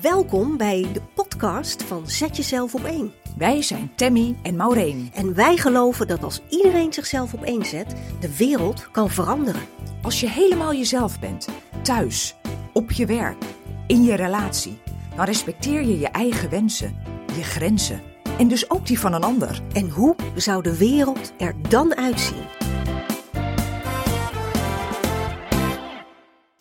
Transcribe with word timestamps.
Welkom 0.00 0.56
bij 0.56 0.86
de 0.92 1.02
podcast 1.14 1.82
van 1.82 2.08
Zet 2.08 2.36
Jezelf 2.36 2.74
op 2.74 2.84
één. 2.84 3.12
Wij 3.36 3.62
zijn 3.62 3.92
Tammy 3.94 4.36
en 4.42 4.56
Maureen. 4.56 5.10
En 5.14 5.34
wij 5.34 5.56
geloven 5.56 6.06
dat 6.06 6.22
als 6.22 6.40
iedereen 6.48 6.92
zichzelf 6.92 7.34
op 7.34 7.42
één 7.42 7.64
zet, 7.64 7.94
de 8.20 8.36
wereld 8.36 8.90
kan 8.90 9.10
veranderen. 9.10 9.62
Als 10.02 10.20
je 10.20 10.28
helemaal 10.28 10.74
jezelf 10.74 11.20
bent, 11.20 11.48
thuis, 11.82 12.36
op 12.72 12.90
je 12.90 13.06
werk, 13.06 13.44
in 13.86 14.02
je 14.02 14.14
relatie, 14.14 14.78
dan 15.16 15.24
respecteer 15.24 15.82
je 15.82 15.98
je 15.98 16.08
eigen 16.08 16.50
wensen, 16.50 16.96
je 17.36 17.42
grenzen 17.42 18.02
en 18.38 18.48
dus 18.48 18.70
ook 18.70 18.86
die 18.86 18.98
van 18.98 19.12
een 19.12 19.24
ander. 19.24 19.60
En 19.72 19.88
hoe 19.88 20.16
zou 20.34 20.62
de 20.62 20.76
wereld 20.76 21.32
er 21.38 21.54
dan 21.68 21.96
uitzien? 21.96 22.69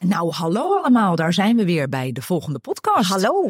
Nou, 0.09 0.31
hallo 0.31 0.77
allemaal, 0.77 1.15
daar 1.15 1.33
zijn 1.33 1.55
we 1.55 1.65
weer 1.65 1.89
bij 1.89 2.11
de 2.11 2.21
volgende 2.21 2.59
podcast. 2.59 3.09
Hallo. 3.09 3.47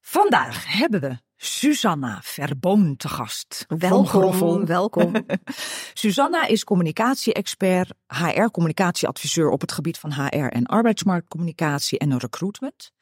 Vandaag 0.00 0.64
hebben 0.66 1.00
we 1.00 1.18
Susanna 1.36 2.20
Verboon 2.22 2.96
te 2.96 3.08
gast. 3.08 3.64
Welkom, 3.68 4.66
welkom. 4.66 5.12
Susanna 5.94 6.46
is 6.46 6.64
communicatie-expert, 6.64 7.92
HR-communicatieadviseur 8.06 9.50
op 9.50 9.60
het 9.60 9.72
gebied 9.72 9.98
van 9.98 10.12
HR 10.12 10.36
en 10.36 10.66
arbeidsmarktcommunicatie 10.66 11.98
en 11.98 12.18
recruitment. 12.18 12.92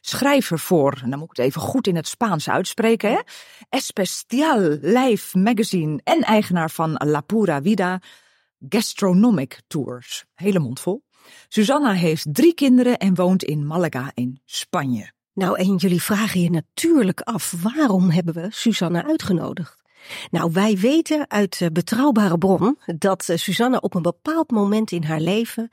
Schrijver 0.00 0.58
voor, 0.58 1.00
en 1.02 1.10
dan 1.10 1.18
moet 1.18 1.30
ik 1.30 1.36
het 1.36 1.46
even 1.46 1.60
goed 1.60 1.86
in 1.86 1.96
het 1.96 2.08
Spaans 2.08 2.48
uitspreken, 2.48 3.10
hè? 3.10 3.20
Especial 3.68 4.60
Life 4.80 5.38
Magazine 5.38 6.00
en 6.04 6.20
eigenaar 6.20 6.70
van 6.70 6.92
La 7.04 7.20
Pura 7.20 7.62
Vida 7.62 8.00
Gastronomic 8.68 9.60
Tours. 9.66 10.24
Hele 10.34 10.58
mond 10.58 10.80
vol. 10.80 11.08
Susanna 11.48 11.92
heeft 11.92 12.34
drie 12.34 12.54
kinderen 12.54 12.98
en 12.98 13.14
woont 13.14 13.42
in 13.42 13.66
Malaga 13.66 14.10
in 14.14 14.40
Spanje. 14.44 15.12
Nou, 15.32 15.58
en 15.58 15.76
jullie 15.76 16.02
vragen 16.02 16.40
je 16.40 16.50
natuurlijk 16.50 17.20
af, 17.20 17.54
waarom 17.62 18.10
hebben 18.10 18.34
we 18.34 18.46
Susanna 18.50 19.04
uitgenodigd? 19.04 19.82
Nou, 20.30 20.50
wij 20.52 20.76
weten 20.76 21.30
uit 21.30 21.60
eh, 21.60 21.68
betrouwbare 21.72 22.38
bron 22.38 22.78
dat 22.96 23.28
eh, 23.28 23.36
Susanna 23.36 23.76
op 23.76 23.94
een 23.94 24.02
bepaald 24.02 24.50
moment 24.50 24.90
in 24.90 25.04
haar 25.04 25.20
leven, 25.20 25.68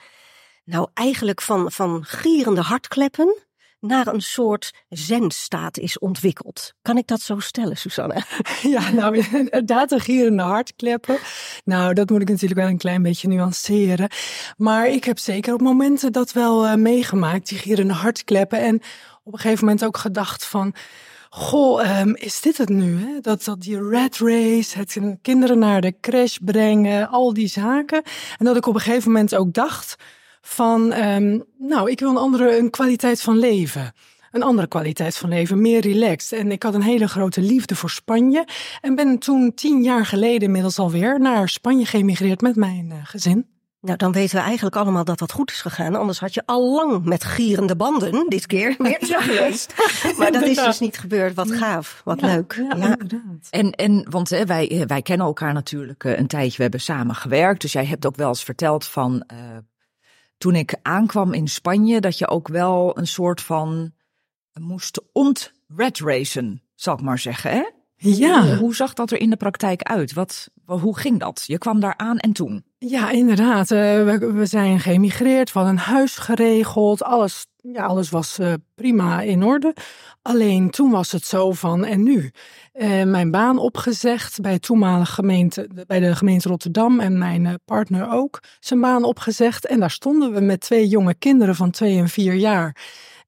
nou 0.64 0.88
eigenlijk 0.94 1.42
van, 1.42 1.72
van 1.72 2.04
gierende 2.04 2.62
hartkleppen 2.62 3.36
naar 3.80 4.08
een 4.08 4.22
soort 4.22 4.74
zenstaat 4.90 5.78
is 5.78 6.00
ontwikkeld. 6.00 6.74
Kan 6.82 6.98
ik 6.98 7.08
dat 7.08 7.22
zo 7.22 7.40
stellen, 7.40 7.78
Susanna? 7.78 8.24
Ja, 8.62 8.92
nou 8.92 9.26
inderdaad, 9.32 9.92
een 9.92 10.00
gierende 10.00 10.44
hartkleppen. 10.44 11.18
Nou, 11.64 11.94
dat 11.94 12.10
moet 12.10 12.22
ik 12.22 12.30
natuurlijk 12.30 12.60
wel 12.60 12.70
een 12.70 12.78
klein 12.78 13.02
beetje 13.02 13.28
nuanceren. 13.28 14.10
Maar 14.58 14.88
ik 14.88 15.04
heb 15.04 15.20
zeker 15.20 15.54
op 15.54 15.62
momenten 15.62 16.12
dat 16.12 16.32
wel 16.32 16.66
eh, 16.66 16.76
meegemaakt, 16.76 17.50
die 17.50 17.58
gierende 17.58 17.94
hartkleppen. 17.94 18.60
En 18.60 18.76
op 19.24 19.34
een 19.34 19.40
gegeven 19.40 19.66
moment 19.66 19.86
ook 19.86 19.98
gedacht 19.98 20.46
van... 20.46 20.76
Goh, 21.30 21.82
ehm, 21.82 22.10
is 22.14 22.42
dit 22.42 22.58
het 22.58 22.70
nu? 22.70 23.00
Hè? 23.00 23.20
Dat, 23.22 23.44
dat 23.44 23.62
die 23.62 23.80
rat 23.90 24.18
race, 24.18 24.78
het 24.78 25.00
kinderen 25.22 25.60
naar 25.60 25.82
de 25.82 25.96
crash 26.02 26.38
brengen, 26.42 27.10
al 27.10 27.34
die 27.34 27.48
zaken. 27.48 28.02
En 28.38 28.46
dat 28.46 28.56
ik 28.56 28.66
op 28.66 28.76
een 28.76 28.82
gegeven 28.82 29.12
moment 29.12 29.36
ook 29.36 29.54
dacht 29.54 29.96
van, 30.48 30.92
ehm, 30.94 31.40
nou, 31.58 31.92
ik 31.92 32.00
wil 32.00 32.10
een 32.10 32.18
andere 32.18 32.58
een 32.58 32.70
kwaliteit 32.70 33.22
van 33.22 33.38
leven. 33.38 33.92
Een 34.32 34.44
andere 34.44 34.68
kwaliteit 34.68 35.18
van 35.18 35.30
leven, 35.30 35.62
meer 35.62 35.82
relaxed. 35.82 36.40
En 36.40 36.52
ik 36.52 36.64
had 36.64 36.74
een 36.74 36.82
hele 36.82 37.08
grote 37.08 37.42
liefde 37.42 37.76
voor 37.76 37.90
Spanje. 37.90 38.48
En 38.82 38.96
ben 38.96 39.18
toen 39.18 39.54
tien 39.56 39.84
jaar 39.84 40.06
geleden 40.06 40.42
inmiddels 40.42 40.80
alweer 40.80 41.20
naar 41.20 41.50
Spanje 41.50 41.86
geëmigreerd 41.86 42.42
met 42.42 42.56
mijn 42.56 42.92
eh, 42.92 42.98
gezin. 43.04 43.46
Nou, 43.82 43.98
dan 43.98 44.12
weten 44.12 44.36
we 44.36 44.42
eigenlijk 44.42 44.76
allemaal 44.76 45.04
dat 45.04 45.20
dat 45.20 45.32
goed 45.32 45.52
is 45.52 45.62
gegaan. 45.62 45.96
Anders 45.96 46.20
had 46.20 46.34
je 46.34 46.44
al 46.46 46.74
lang 46.76 47.06
met 47.06 47.24
gierende 47.24 47.76
banden 47.76 48.26
dit 48.30 48.46
keer 48.46 48.76
weer 48.78 48.98
geweest. 49.24 49.74
Maar 50.18 50.32
dat 50.32 50.42
is 50.44 50.56
dus 50.58 50.80
niet 50.80 50.98
gebeurd. 50.98 51.34
Wat 51.36 51.52
gaaf, 51.52 52.02
wat 52.06 52.22
leuk. 52.22 52.54
Ja, 52.56 52.76
Ja. 52.78 52.92
inderdaad. 52.92 53.48
En, 53.50 53.72
en 53.72 54.06
want 54.10 54.30
hè, 54.30 54.46
wij, 54.46 54.70
eh, 54.70 54.82
wij 54.86 55.02
kennen 55.02 55.28
elkaar 55.28 55.54
natuurlijk 55.54 56.04
eh, 56.04 56.18
een 56.18 56.28
tijdje, 56.28 56.56
we 56.58 56.62
hebben 56.62 56.82
samen 56.82 57.16
gewerkt. 57.16 57.62
Dus 57.62 57.72
jij 57.72 57.86
hebt 57.86 58.06
ook 58.06 58.16
wel 58.16 58.28
eens 58.28 58.44
verteld 58.44 58.86
van 58.86 59.24
eh, 59.28 59.38
toen 60.38 60.56
ik 60.56 60.76
aankwam 60.82 61.34
in 61.34 61.48
Spanje, 61.48 62.02
dat 62.02 62.18
je 62.18 62.28
ook 62.28 62.48
wel 62.48 62.98
een 62.98 63.08
soort 63.08 63.42
van 63.42 63.94
moest 64.60 65.02
ont-red 65.12 66.00
racen, 66.00 66.64
zal 66.76 66.94
ik 66.94 67.02
maar 67.02 67.20
zeggen. 67.20 67.52
Hè? 67.52 67.70
Ja. 67.98 68.46
Hoe, 68.46 68.56
hoe 68.56 68.76
zag 68.76 68.94
dat 68.94 69.12
er 69.12 69.20
in 69.20 69.30
de 69.30 69.36
praktijk 69.38 69.82
uit? 69.84 70.14
Wat, 70.14 70.50
wa- 70.66 70.78
hoe 70.78 70.98
ging 70.98 71.20
dat? 71.20 71.44
Je 71.46 71.58
kwam 71.58 71.80
daar 71.80 71.98
aan 71.98 72.18
en 72.18 72.32
toen? 72.34 72.64
Ja, 72.78 73.10
inderdaad. 73.10 73.72
Eh, 73.72 73.78
we, 73.78 74.32
we 74.34 74.46
zijn 74.46 74.80
geëmigreerd, 74.80 75.54
we 75.54 75.60
hadden 75.60 75.78
een 75.78 75.84
huis 75.84 76.18
geregeld. 76.18 77.04
Alles, 77.04 77.46
ja, 77.58 77.86
alles 77.86 78.10
was 78.10 78.40
eh, 78.40 78.54
prima 78.76 79.22
in 79.22 79.44
orde. 79.44 79.76
Alleen 80.22 80.70
toen 80.70 80.92
was 80.92 81.12
het 81.12 81.26
zo 81.26 81.52
van, 81.52 81.86
en 81.86 82.04
nu? 82.04 82.32
Eh, 82.72 83.04
mijn 83.04 83.32
baan 83.32 83.58
opgezegd 83.58 84.42
bij, 84.42 84.60
toenmalige 84.60 85.12
gemeente, 85.14 85.70
bij 85.88 86.00
de 86.00 86.16
gemeente 86.16 86.48
Rotterdam 86.50 87.00
en 87.00 87.18
mijn 87.18 87.60
partner 87.66 88.12
ook 88.12 88.40
zijn 88.60 88.82
baan 88.82 89.04
opgezegd. 89.04 89.66
En 89.66 89.80
daar 89.80 89.92
stonden 89.92 90.34
we 90.34 90.40
met 90.40 90.60
twee 90.60 90.88
jonge 90.88 91.14
kinderen 91.14 91.56
van 91.56 91.72
twee 91.72 91.98
en 91.98 92.10
vier 92.10 92.34
jaar. 92.34 92.76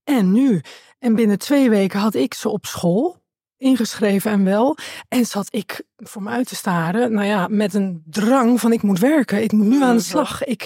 En 0.03 0.31
nu? 0.31 0.61
En 0.99 1.15
binnen 1.15 1.37
twee 1.39 1.69
weken 1.69 1.99
had 1.99 2.13
ik 2.15 2.33
ze 2.33 2.49
op 2.49 2.65
school 2.65 3.17
ingeschreven 3.59 4.31
en 4.31 4.43
wel. 4.43 4.77
En 5.07 5.25
zat 5.25 5.47
ik 5.49 5.83
voor 5.97 6.23
me 6.23 6.29
uit 6.29 6.47
te 6.47 6.55
staren, 6.55 7.13
nou 7.13 7.27
ja, 7.27 7.47
met 7.49 7.73
een 7.73 8.03
drang 8.05 8.59
van 8.59 8.71
ik 8.71 8.81
moet 8.81 8.99
werken, 8.99 9.43
ik 9.43 9.51
moet 9.51 9.67
nu 9.67 9.83
aan 9.83 9.95
de 9.95 10.01
slag. 10.01 10.43
Ik, 10.43 10.65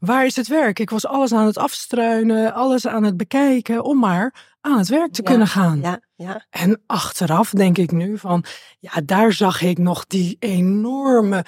waar 0.00 0.24
is 0.26 0.36
het 0.36 0.48
werk? 0.48 0.78
Ik 0.78 0.90
was 0.90 1.06
alles 1.06 1.32
aan 1.32 1.46
het 1.46 1.58
afstruinen, 1.58 2.54
alles 2.54 2.86
aan 2.86 3.02
het 3.02 3.16
bekijken 3.16 3.84
om 3.84 3.98
maar 3.98 4.54
aan 4.60 4.78
het 4.78 4.88
werk 4.88 5.12
te 5.12 5.22
Ja, 5.22 5.28
kunnen 5.30 5.46
gaan. 5.46 5.80
Ja, 5.80 6.00
ja. 6.16 6.46
En 6.50 6.80
achteraf 6.86 7.50
denk 7.50 7.78
ik 7.78 7.92
nu 7.92 8.18
van, 8.18 8.44
ja, 8.78 8.90
daar 9.04 9.32
zag 9.32 9.62
ik 9.62 9.78
nog 9.78 10.06
die 10.06 10.36
enorme 10.38 11.44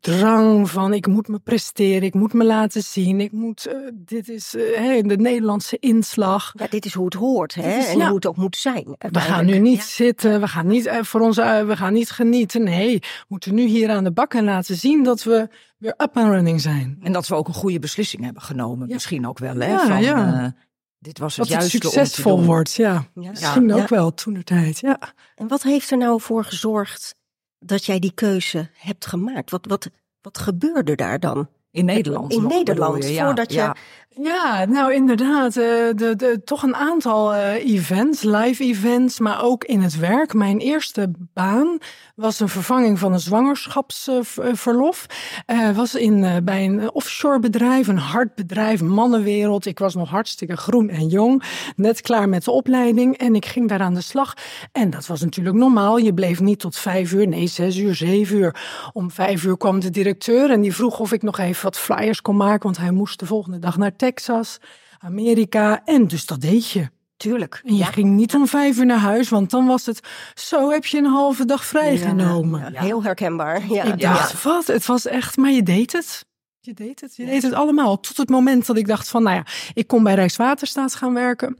drang 0.00 0.70
van, 0.70 0.94
ik 0.94 1.06
moet 1.06 1.28
me 1.28 1.38
presteren, 1.38 2.02
ik 2.02 2.14
moet 2.14 2.32
me 2.32 2.44
laten 2.44 2.82
zien, 2.82 3.20
ik 3.20 3.32
moet, 3.32 3.66
eh, 3.66 3.76
dit 3.94 4.28
is 4.28 4.52
hè, 4.74 5.02
de 5.02 5.16
Nederlandse 5.16 5.76
inslag. 5.78 6.52
Ja, 6.56 6.66
dit 6.70 6.84
is 6.84 6.94
hoe 6.94 7.04
het 7.04 7.14
hoort, 7.14 7.54
hè? 7.54 7.62
Dit 7.62 7.78
is- 7.78 7.88
en 7.88 7.98
ja. 7.98 8.06
hoe 8.06 8.14
het 8.14 8.26
ook 8.26 8.36
moet 8.36 8.56
zijn. 8.56 8.96
We 8.98 9.20
gaan 9.20 9.46
nu 9.46 9.58
niet 9.58 9.76
Ja. 9.78 9.84
zitten, 9.84 10.40
we 10.40 10.48
gaan 10.48 10.66
niet 10.66 10.86
eh, 10.86 11.02
voor 11.02 11.20
ons, 11.20 11.36
we 11.36 11.72
gaan 11.76 11.92
niet 11.92 12.10
genieten. 12.10 12.62
Nee, 12.62 12.98
we 12.98 13.24
moeten 13.28 13.54
nu 13.54 13.62
hier 13.66 13.90
aan 13.90 14.04
de 14.04 14.12
bak 14.12 14.34
en 14.34 14.44
laten 14.44 14.76
zien 14.76 15.02
dat 15.04 15.22
we 15.22 15.48
weer 15.78 15.94
up 15.96 16.16
and 16.16 16.28
running 16.28 16.60
zijn. 16.60 16.98
En 17.02 17.12
dat 17.12 17.28
we 17.28 17.34
ook 17.34 17.48
een 17.48 17.54
goede 17.54 17.78
beslissing 17.78 18.24
hebben 18.24 18.42
genomen. 18.42 18.88
Misschien 18.88 19.26
ook 19.26 19.38
wel, 19.38 19.54
hè? 19.56 19.66
Ja, 19.72 19.86
van, 19.86 20.02
ja. 20.02 20.54
Dit 21.02 21.18
was 21.18 21.36
het 21.36 21.48
Dat 21.48 21.62
het 21.62 21.70
juiste 21.70 21.76
om 21.88 21.92
te 21.92 21.98
succesvol 21.98 22.36
doen. 22.36 22.44
wordt, 22.46 22.72
ja. 22.74 23.04
Ja. 23.14 23.30
Misschien 23.30 23.68
Ja. 23.68 23.74
ook 23.74 23.88
wel 23.88 24.14
toen 24.14 24.34
de 24.34 24.44
tijd, 24.44 24.78
ja. 24.80 24.98
En 25.34 25.48
wat 25.48 25.62
heeft 25.62 25.90
er 25.90 25.96
nou 25.98 26.20
voor 26.20 26.44
gezorgd 26.44 27.14
dat 27.58 27.84
jij 27.84 27.98
die 27.98 28.12
keuze 28.14 28.68
hebt 28.72 29.06
gemaakt? 29.06 29.50
Wat, 29.50 29.66
wat, 29.66 29.90
wat 30.20 30.38
gebeurde 30.38 30.94
daar 30.94 31.20
dan? 31.20 31.48
In 31.72 31.84
Nederland. 31.84 32.32
In 32.32 32.42
nog, 32.42 32.52
Nederland, 32.52 33.04
je? 33.04 33.12
Ja, 33.12 33.24
voordat 33.24 33.52
je- 33.52 33.58
ja. 33.58 33.76
Ja, 34.22 34.64
nou 34.64 34.92
inderdaad. 34.94 35.56
eh, 35.56 35.62
De, 35.94 36.14
de, 36.16 36.40
toch 36.44 36.62
een 36.62 36.74
aantal 36.76 37.34
eh, 37.34 37.54
events, 37.74 38.22
live 38.22 38.64
events, 38.64 39.18
maar 39.18 39.42
ook 39.44 39.64
in 39.64 39.80
het 39.80 39.98
werk. 39.98 40.34
Mijn 40.34 40.58
eerste 40.58 41.10
baan 41.34 41.78
was 42.14 42.40
een 42.40 42.48
vervanging 42.48 42.98
van 42.98 43.12
een 43.12 43.20
zwangerschapsverlof. 43.20 45.06
Eh 45.46 45.70
was 45.70 45.94
in, 45.94 46.24
eh, 46.24 46.36
bij 46.44 46.64
een 46.64 46.92
offshore 46.92 47.38
bedrijf, 47.38 47.88
een 47.88 47.98
hard 47.98 48.34
bedrijf, 48.34 48.82
mannenwereld. 48.82 49.66
Ik 49.66 49.78
was 49.78 49.94
nog 49.94 50.10
hartstikke 50.10 50.56
groen 50.56 50.88
en 50.88 51.06
jong, 51.08 51.42
net 51.76 52.00
klaar 52.00 52.28
met 52.28 52.44
de 52.44 52.50
opleiding. 52.50 53.16
En 53.16 53.34
ik 53.34 53.46
ging 53.46 53.68
daar 53.68 53.80
aan 53.80 53.94
de 53.94 54.00
slag. 54.00 54.34
En 54.72 54.90
dat 54.90 55.06
was 55.06 55.20
natuurlijk 55.20 55.56
normaal. 55.56 55.98
Je 55.98 56.14
bleef 56.14 56.40
niet 56.40 56.58
tot 56.58 56.76
vijf 56.76 57.12
uur, 57.12 57.28
nee, 57.28 57.46
zes 57.46 57.76
uur, 57.76 57.94
zeven 57.94 58.36
uur. 58.36 58.56
Om 58.92 59.10
vijf 59.10 59.44
uur 59.44 59.56
kwam 59.56 59.80
de 59.80 59.90
directeur 59.90 60.50
en 60.50 60.60
die 60.60 60.74
vroeg 60.74 60.98
of 61.00 61.12
ik 61.12 61.22
nog 61.22 61.38
even 61.38 61.60
wat 61.62 61.78
flyers 61.78 62.22
kon 62.22 62.36
maken. 62.36 62.62
Want 62.62 62.76
hij 62.76 62.90
moest 62.90 63.18
de 63.18 63.26
volgende 63.26 63.58
dag 63.58 63.76
naar 63.76 63.96
Texas, 63.96 64.58
Amerika. 64.98 65.84
En 65.84 66.06
dus 66.06 66.26
dat 66.26 66.40
deed 66.40 66.70
je. 66.70 66.88
Tuurlijk. 67.16 67.60
En 67.64 67.76
je 67.76 67.84
ging 67.84 68.10
niet 68.10 68.34
om 68.34 68.46
vijf 68.46 68.78
uur 68.78 68.86
naar 68.86 68.98
huis, 68.98 69.28
want 69.28 69.50
dan 69.50 69.66
was 69.66 69.86
het 69.86 70.00
zo 70.34 70.70
heb 70.70 70.86
je 70.86 70.98
een 70.98 71.04
halve 71.04 71.44
dag 71.44 71.64
vrijgenomen. 71.64 72.72
Ja, 72.72 72.80
heel 72.80 73.02
herkenbaar. 73.02 73.66
Ja. 73.68 73.84
Ik 73.84 74.00
dacht, 74.00 74.42
wat? 74.42 74.66
Het 74.66 74.86
was 74.86 75.06
echt, 75.06 75.36
maar 75.36 75.50
je 75.50 75.62
deed 75.62 75.92
het. 75.92 76.26
Je 76.60 76.74
deed 76.74 77.00
het, 77.00 77.16
je 77.16 77.24
deed 77.24 77.42
het 77.42 77.52
allemaal. 77.52 78.00
Tot 78.00 78.16
het 78.16 78.28
moment 78.28 78.66
dat 78.66 78.76
ik 78.76 78.86
dacht 78.86 79.08
van, 79.08 79.22
nou 79.22 79.36
ja, 79.36 79.46
ik 79.74 79.86
kon 79.86 80.02
bij 80.02 80.14
Rijkswaterstaat 80.14 80.94
gaan 80.94 81.14
werken. 81.14 81.56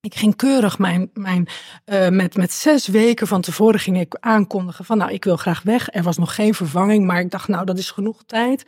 Ik 0.00 0.14
ging 0.14 0.36
keurig 0.36 0.78
mijn, 0.78 1.10
mijn 1.12 1.48
eh, 1.84 2.08
met, 2.08 2.36
met 2.36 2.52
zes 2.52 2.86
weken 2.86 3.26
van 3.26 3.40
tevoren 3.40 3.80
ging 3.80 4.00
ik 4.00 4.16
aankondigen 4.20 4.84
van, 4.84 4.98
nou, 4.98 5.12
ik 5.12 5.24
wil 5.24 5.36
graag 5.36 5.62
weg. 5.62 5.88
Er 5.94 6.02
was 6.02 6.18
nog 6.18 6.34
geen 6.34 6.54
vervanging, 6.54 7.06
maar 7.06 7.20
ik 7.20 7.30
dacht, 7.30 7.48
nou, 7.48 7.64
dat 7.64 7.78
is 7.78 7.90
genoeg 7.90 8.22
tijd. 8.26 8.64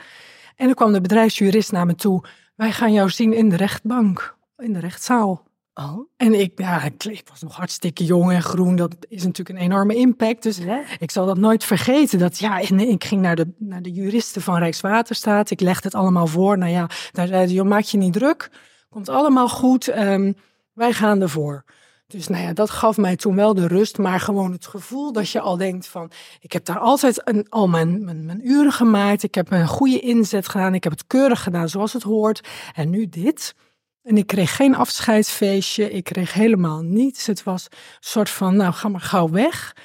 En 0.60 0.66
dan 0.66 0.74
kwam 0.74 0.92
de 0.92 1.00
bedrijfsjurist 1.00 1.72
naar 1.72 1.86
me 1.86 1.94
toe. 1.94 2.24
Wij 2.56 2.72
gaan 2.72 2.92
jou 2.92 3.10
zien 3.10 3.32
in 3.32 3.48
de 3.48 3.56
rechtbank, 3.56 4.36
in 4.56 4.72
de 4.72 4.78
rechtszaal. 4.78 5.48
Oh, 5.74 6.08
En 6.16 6.40
ik, 6.40 6.52
ja, 6.58 6.82
ik, 6.82 7.04
ik 7.04 7.28
was 7.28 7.42
nog 7.42 7.56
hartstikke 7.56 8.04
jong 8.04 8.32
en 8.32 8.42
groen. 8.42 8.76
Dat 8.76 8.96
is 9.08 9.24
natuurlijk 9.24 9.58
een 9.58 9.64
enorme 9.64 9.94
impact. 9.94 10.42
Dus 10.42 10.58
ik 10.98 11.10
zal 11.10 11.26
dat 11.26 11.38
nooit 11.38 11.64
vergeten. 11.64 12.18
Dat, 12.18 12.38
ja, 12.38 12.60
en 12.60 12.80
ik 12.80 13.04
ging 13.04 13.22
naar 13.22 13.36
de, 13.36 13.54
naar 13.58 13.82
de 13.82 13.90
juristen 13.90 14.42
van 14.42 14.58
Rijkswaterstaat. 14.58 15.50
Ik 15.50 15.60
legde 15.60 15.84
het 15.84 15.94
allemaal 15.94 16.26
voor. 16.26 16.58
Nou 16.58 16.70
ja, 16.70 16.88
daar 17.12 17.26
zeiden 17.26 17.54
joh, 17.54 17.66
maak 17.66 17.84
je 17.84 17.98
niet 17.98 18.12
druk. 18.12 18.50
Komt 18.88 19.08
allemaal 19.08 19.48
goed. 19.48 19.88
ehm, 19.88 20.32
wij 20.72 20.92
gaan 20.92 21.20
ervoor. 21.20 21.64
Dus 22.10 22.28
nou 22.28 22.42
ja, 22.42 22.52
dat 22.52 22.70
gaf 22.70 22.96
mij 22.96 23.16
toen 23.16 23.36
wel 23.36 23.54
de 23.54 23.66
rust, 23.66 23.98
maar 23.98 24.20
gewoon 24.20 24.52
het 24.52 24.66
gevoel 24.66 25.12
dat 25.12 25.30
je 25.30 25.40
al 25.40 25.56
denkt 25.56 25.86
van, 25.86 26.10
ik 26.40 26.52
heb 26.52 26.64
daar 26.64 26.78
altijd 26.78 27.28
een, 27.28 27.46
al 27.48 27.68
mijn, 27.68 28.04
mijn, 28.04 28.40
uren 28.48 28.72
gemaakt, 28.72 29.22
ik 29.22 29.34
heb 29.34 29.50
een 29.50 29.66
goede 29.66 30.00
inzet 30.00 30.48
gedaan, 30.48 30.74
ik 30.74 30.84
heb 30.84 30.92
het 30.92 31.06
keurig 31.06 31.42
gedaan 31.42 31.68
zoals 31.68 31.92
het 31.92 32.02
hoort. 32.02 32.48
En 32.74 32.90
nu 32.90 33.08
dit. 33.08 33.54
En 34.02 34.16
ik 34.16 34.26
kreeg 34.26 34.56
geen 34.56 34.74
afscheidsfeestje, 34.74 35.90
ik 35.90 36.04
kreeg 36.04 36.32
helemaal 36.32 36.82
niets. 36.82 37.26
Het 37.26 37.42
was 37.42 37.64
een 37.70 37.76
soort 38.00 38.30
van, 38.30 38.56
nou 38.56 38.72
ga 38.72 38.88
maar 38.88 39.00
gauw 39.00 39.30
weg. 39.30 39.76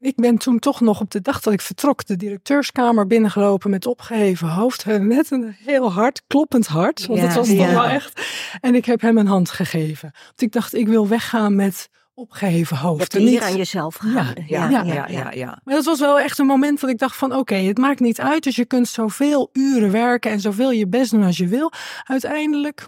Ik 0.00 0.16
ben 0.16 0.38
toen 0.38 0.58
toch 0.58 0.80
nog 0.80 1.00
op 1.00 1.10
de 1.10 1.20
dag 1.20 1.40
dat 1.40 1.52
ik 1.52 1.60
vertrok 1.60 2.06
de 2.06 2.16
directeurskamer 2.16 3.06
binnengelopen 3.06 3.70
met 3.70 3.86
opgeheven 3.86 4.48
hoofd. 4.48 4.86
Met 4.86 5.30
een 5.30 5.56
heel 5.58 5.92
hard, 5.92 6.22
kloppend 6.26 6.66
hart. 6.66 7.06
Want 7.06 7.20
het 7.20 7.34
was 7.34 7.48
toch 7.48 7.70
wel 7.70 7.84
echt. 7.84 8.22
En 8.60 8.74
ik 8.74 8.84
heb 8.84 9.00
hem 9.00 9.18
een 9.18 9.26
hand 9.26 9.50
gegeven. 9.50 10.10
Want 10.26 10.42
ik 10.42 10.52
dacht, 10.52 10.74
ik 10.74 10.88
wil 10.88 11.08
weggaan 11.08 11.54
met 11.54 11.88
opgeheven 12.14 12.76
hoofd. 12.76 13.12
Je 13.12 13.18
hebt 13.18 13.30
hier 13.30 13.42
aan 13.42 13.56
jezelf. 13.56 13.98
Ja 14.04 14.34
ja, 14.46 14.68
ja, 14.68 15.06
ja, 15.08 15.30
ja, 15.32 15.60
Maar 15.64 15.74
dat 15.74 15.84
was 15.84 16.00
wel 16.00 16.20
echt 16.20 16.38
een 16.38 16.46
moment 16.46 16.80
dat 16.80 16.90
ik 16.90 16.98
dacht 16.98 17.16
van 17.16 17.34
oké, 17.34 17.54
het 17.54 17.78
maakt 17.78 18.00
niet 18.00 18.20
uit. 18.20 18.42
Dus 18.42 18.56
je 18.56 18.64
kunt 18.64 18.88
zoveel 18.88 19.50
uren 19.52 19.90
werken 19.90 20.30
en 20.30 20.40
zoveel 20.40 20.70
je 20.70 20.88
best 20.88 21.10
doen 21.10 21.24
als 21.24 21.36
je 21.36 21.46
wil. 21.46 21.72
Uiteindelijk 22.04 22.86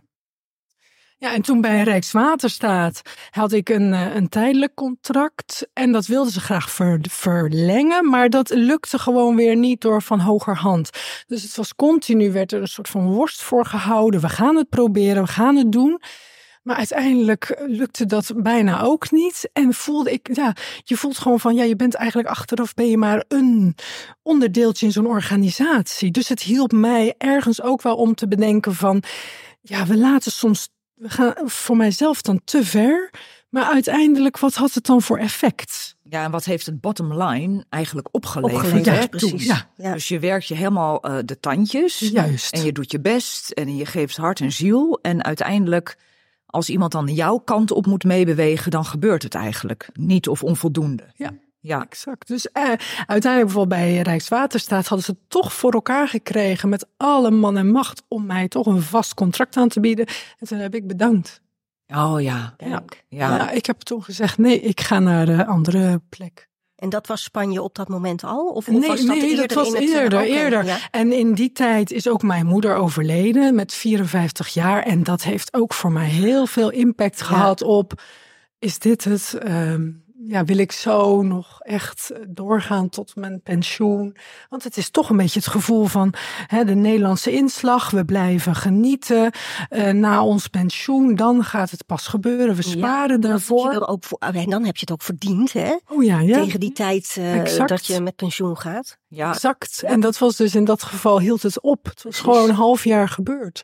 ja, 1.21 1.35
en 1.35 1.43
toen 1.43 1.61
bij 1.61 1.83
Rijkswaterstaat 1.83 3.03
had 3.31 3.53
ik 3.53 3.69
een, 3.69 3.93
eh, 3.93 4.15
een 4.15 4.29
tijdelijk 4.29 4.75
contract. 4.75 5.69
En 5.73 5.93
dat 5.93 6.07
wilden 6.07 6.33
ze 6.33 6.41
graag 6.41 6.71
verlengen. 7.09 8.09
Maar 8.09 8.31
dat 8.31 8.51
lukte 8.51 8.99
gewoon 8.99 9.37
weer 9.37 9.57
niet 9.57 9.81
door 9.81 10.03
van 10.03 10.21
hogerhand. 10.21 10.91
Dus 11.27 11.43
het 11.43 11.57
was 11.57 11.75
continu, 11.75 12.33
werd 12.33 12.53
er 12.53 12.61
een 12.61 12.69
soort 12.69 12.89
van 12.89 13.13
worst 13.13 13.43
voor 13.43 13.65
gehouden. 13.67 14.21
We 14.21 14.29
gaan 14.29 14.57
het 14.57 14.69
proberen, 14.69 15.23
we 15.23 15.29
gaan 15.29 15.57
het 15.57 15.73
doen. 15.73 16.01
Maar 16.63 16.77
uiteindelijk 16.77 17.63
lukte 17.67 18.07
dat 18.07 18.33
bijna 18.37 18.83
ook 18.83 19.11
niet. 19.11 19.51
En 19.53 19.75
voelde 19.75 20.13
ik, 20.13 20.37
ja, 20.37 20.55
je 20.85 20.97
voelt 20.97 21.19
gewoon 21.19 21.41
van, 21.41 21.55
ja, 21.55 21.63
je 21.63 21.77
bent 21.77 21.95
eigenlijk 21.95 22.29
achteraf 22.29 22.75
ben 22.75 22.89
je 22.89 22.99
maar 22.99 23.25
een 23.29 23.75
onderdeeltje 24.23 24.87
in 24.87 24.93
zo'n 24.93 25.07
organisatie. 25.07 26.11
Dus 26.11 26.29
het 26.29 26.43
hielp 26.43 26.73
mij 26.73 27.15
ergens 27.19 27.63
ook 27.63 27.83
wel 27.83 27.97
om 27.97 28.15
te 28.15 28.29
bedenken 28.29 28.75
van, 28.75 29.03
ja, 29.61 29.87
we 29.87 29.97
laten 29.97 30.33
soms 30.33 30.69
we 31.01 31.09
gaan 31.09 31.35
voor 31.45 31.77
mijzelf 31.77 32.23
dan 32.23 32.41
te 32.45 32.65
ver. 32.65 33.11
Maar 33.49 33.65
uiteindelijk, 33.65 34.39
wat 34.39 34.55
had 34.55 34.75
het 34.75 34.87
dan 34.87 35.03
voor 35.03 35.19
effect? 35.19 35.97
Ja, 36.03 36.25
en 36.25 36.31
wat 36.31 36.45
heeft 36.45 36.67
het 36.67 36.81
bottom 36.81 37.23
line 37.23 37.65
eigenlijk 37.69 38.09
opgeleverd? 38.11 38.65
opgeleverd 38.65 39.03
ja, 39.03 39.07
precies. 39.07 39.45
Ja. 39.77 39.93
Dus 39.93 40.09
je 40.09 40.19
werkt 40.19 40.47
je 40.47 40.55
helemaal 40.55 41.11
uh, 41.11 41.19
de 41.25 41.41
tandjes. 41.41 41.99
Juist. 41.99 42.53
En 42.53 42.65
je 42.65 42.73
doet 42.73 42.91
je 42.91 43.01
best 43.01 43.51
en 43.51 43.77
je 43.77 43.87
geeft 43.87 44.17
hart 44.17 44.41
en 44.41 44.53
ziel. 44.53 44.99
En 45.03 45.25
uiteindelijk, 45.25 45.97
als 46.47 46.69
iemand 46.69 46.93
dan 46.93 47.07
jouw 47.07 47.39
kant 47.39 47.71
op 47.71 47.87
moet 47.87 48.05
meebewegen, 48.05 48.71
dan 48.71 48.85
gebeurt 48.85 49.23
het 49.23 49.35
eigenlijk 49.35 49.89
niet 49.93 50.29
of 50.29 50.43
onvoldoende. 50.43 51.05
Ja. 51.15 51.33
Ja, 51.61 51.85
exact. 51.85 52.29
Dus 52.29 52.53
eh, 52.53 52.63
uiteindelijk 53.07 53.53
bijvoorbeeld 53.53 53.81
bij 53.81 54.01
Rijkswaterstaat 54.01 54.87
hadden 54.87 55.07
ze 55.07 55.17
toch 55.29 55.53
voor 55.53 55.73
elkaar 55.73 56.09
gekregen 56.09 56.69
met 56.69 56.87
alle 56.97 57.31
man 57.31 57.57
en 57.57 57.71
macht 57.71 58.03
om 58.09 58.27
mij 58.27 58.49
toch 58.49 58.67
een 58.67 58.83
vast 58.83 59.15
contract 59.15 59.57
aan 59.57 59.69
te 59.69 59.81
bieden. 59.81 60.07
En 60.39 60.47
toen 60.47 60.59
heb 60.59 60.75
ik 60.75 60.87
bedankt. 60.87 61.41
Oh 61.87 62.21
ja. 62.21 62.55
Ja. 62.59 62.83
ja. 63.09 63.37
ja 63.37 63.51
ik 63.51 63.67
heb 63.67 63.81
toen 63.81 64.03
gezegd 64.03 64.39
nee, 64.39 64.61
ik 64.61 64.81
ga 64.81 64.99
naar 64.99 65.27
de 65.27 65.47
andere 65.47 66.01
plek. 66.09 66.49
En 66.77 66.89
dat 66.89 67.07
was 67.07 67.23
Spanje 67.23 67.63
op 67.63 67.75
dat 67.75 67.89
moment 67.89 68.25
al? 68.25 68.49
Of, 68.49 68.67
nee, 68.67 68.81
was 68.81 69.05
dat 69.05 69.17
nee, 69.17 69.31
eerder 69.31 69.49
dat 69.49 69.57
was 69.57 69.67
in 69.67 69.75
het, 69.75 69.91
eerder. 69.91 70.21
Eerder. 70.21 70.65
ja. 70.65 70.79
En 70.91 71.13
in 71.13 71.35
die 71.35 71.53
tijd 71.53 71.91
is 71.91 72.09
ook 72.09 72.23
mijn 72.23 72.47
moeder 72.47 72.75
overleden 72.75 73.55
met 73.55 73.75
54 73.75 74.49
jaar. 74.49 74.83
En 74.83 75.03
dat 75.03 75.23
heeft 75.23 75.55
ook 75.55 75.75
voor 75.75 75.93
mij 75.93 76.09
heel 76.09 76.47
veel 76.47 76.71
impact 76.71 77.23
gehad 77.23 77.63
op, 77.63 78.03
is 78.59 78.79
dit 78.79 79.05
het? 79.05 79.39
Ehm, 79.43 79.89
ja, 80.27 80.45
wil 80.45 80.59
ik 80.59 80.73
zo 80.73 81.23
nog 81.23 81.61
echt 81.61 82.13
doorgaan 82.29 82.89
tot 82.89 83.17
mijn 83.17 83.41
pensioen? 83.43 84.17
Want 84.49 84.65
het 84.65 84.77
is 84.77 84.91
toch 84.91 85.11
een 85.11 85.17
beetje 85.17 85.39
het 85.39 85.49
gevoel 85.49 85.85
van 85.85 86.15
hè, 86.47 86.65
de 86.65 86.75
Nederlandse 86.75 87.33
inslag. 87.33 87.91
We 87.91 88.05
blijven 88.05 88.55
genieten. 88.55 89.33
Eh, 89.69 89.91
na 89.91 90.25
ons 90.25 90.49
pensioen, 90.49 91.15
dan 91.15 91.45
gaat 91.45 91.71
het 91.71 91.87
pas 91.87 92.07
gebeuren. 92.07 92.55
We 92.55 92.63
sparen 92.63 93.21
daarvoor. 93.21 93.87
ook 93.87 94.05
voor, 94.05 94.19
en 94.19 94.51
dan 94.51 94.65
heb 94.65 94.75
je 94.75 94.81
het 94.81 94.93
ook 94.93 95.03
verdiend, 95.03 95.53
hè? 95.53 95.77
Oh 95.89 96.05
ja, 96.05 96.21
ja. 96.21 96.43
Tegen 96.43 96.61
die 96.61 96.73
tijd 96.73 97.17
eh, 97.19 97.67
dat 97.67 97.87
je 97.87 98.01
met 98.01 98.17
pensioen 98.17 98.57
gaat. 98.57 98.99
Ja, 99.09 99.31
Exact. 99.31 99.83
En 99.83 100.01
dat 100.01 100.19
was 100.19 100.37
dus 100.37 100.55
in 100.55 100.65
dat 100.65 100.83
geval 100.83 101.21
hield 101.21 101.43
het 101.43 101.61
op. 101.61 101.85
Het 101.85 102.03
was 102.03 102.03
Precies. 102.03 102.21
gewoon 102.21 102.49
een 102.49 102.55
half 102.55 102.85
jaar 102.85 103.09
gebeurd. 103.09 103.63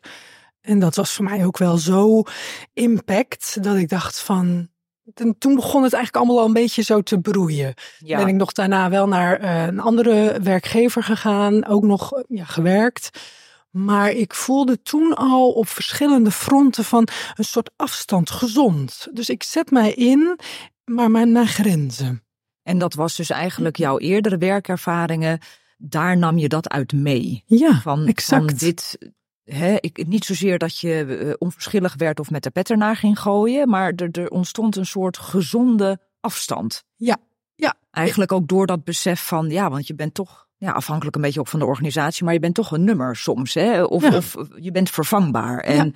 En 0.61 0.79
dat 0.79 0.95
was 0.95 1.13
voor 1.13 1.25
mij 1.25 1.45
ook 1.45 1.57
wel 1.57 1.77
zo 1.77 2.23
impact 2.73 3.63
dat 3.63 3.75
ik 3.75 3.89
dacht 3.89 4.19
van. 4.19 4.69
En 5.13 5.35
toen 5.37 5.55
begon 5.55 5.83
het 5.83 5.93
eigenlijk 5.93 6.25
allemaal 6.25 6.41
al 6.41 6.47
een 6.47 6.53
beetje 6.53 6.81
zo 6.81 7.01
te 7.01 7.19
broeien. 7.19 7.73
ja. 7.99 8.17
Ben 8.17 8.27
ik 8.27 8.35
nog 8.35 8.51
daarna 8.51 8.89
wel 8.89 9.07
naar 9.07 9.39
eh, 9.39 9.65
een 9.65 9.79
andere 9.79 10.39
werkgever 10.43 11.03
gegaan, 11.03 11.65
ook 11.65 11.83
nog 11.83 12.23
ja, 12.27 12.43
gewerkt. 12.43 13.09
Maar 13.69 14.11
ik 14.11 14.33
voelde 14.33 14.81
toen 14.81 15.13
al 15.13 15.51
op 15.51 15.67
verschillende 15.67 16.31
fronten 16.31 16.83
van 16.83 17.07
een 17.35 17.43
soort 17.43 17.69
afstand 17.75 18.29
gezond. 18.29 19.07
Dus 19.11 19.29
ik 19.29 19.43
zet 19.43 19.71
mij 19.71 19.93
in, 19.93 20.39
maar 20.85 21.11
mijn, 21.11 21.31
mijn 21.31 21.47
grenzen. 21.47 22.23
En 22.63 22.77
dat 22.77 22.93
was 22.93 23.15
dus 23.15 23.29
eigenlijk 23.29 23.77
jouw 23.77 23.99
eerdere 23.99 24.37
werkervaringen. 24.37 25.39
Daar 25.77 26.17
nam 26.17 26.37
je 26.37 26.47
dat 26.47 26.69
uit 26.69 26.93
mee. 26.93 27.43
Ja, 27.45 27.81
Van, 27.81 28.07
exact. 28.07 28.49
van 28.49 28.57
dit. 28.57 28.97
Hè, 29.47 29.75
ik, 29.79 30.07
niet 30.07 30.25
zozeer 30.25 30.57
dat 30.57 30.79
je 30.79 31.05
eh, 31.05 31.33
onverschillig 31.37 31.95
werd 31.97 32.19
of 32.19 32.29
met 32.29 32.43
de 32.43 32.49
pet 32.49 32.69
ernaar 32.69 32.95
ging 32.95 33.19
gooien, 33.19 33.69
maar 33.69 33.93
er, 33.95 34.09
er 34.11 34.29
ontstond 34.29 34.75
een 34.75 34.85
soort 34.85 35.17
gezonde 35.17 35.99
afstand. 36.19 36.83
Ja, 36.95 37.17
ja. 37.55 37.73
Eigenlijk 37.91 38.31
ook 38.31 38.47
door 38.47 38.65
dat 38.67 38.83
besef 38.83 39.27
van, 39.27 39.49
ja, 39.49 39.69
want 39.69 39.87
je 39.87 39.95
bent 39.95 40.13
toch 40.13 40.47
ja, 40.57 40.71
afhankelijk 40.71 41.15
een 41.15 41.21
beetje 41.21 41.39
ook 41.39 41.47
van 41.47 41.59
de 41.59 41.65
organisatie, 41.65 42.23
maar 42.23 42.33
je 42.33 42.39
bent 42.39 42.55
toch 42.55 42.71
een 42.71 42.83
nummer 42.83 43.15
soms, 43.15 43.53
hè? 43.53 43.83
Of, 43.83 44.01
Ja. 44.01 44.15
of 44.15 44.35
je 44.55 44.71
bent 44.71 44.89
vervangbaar. 44.89 45.59
En 45.59 45.95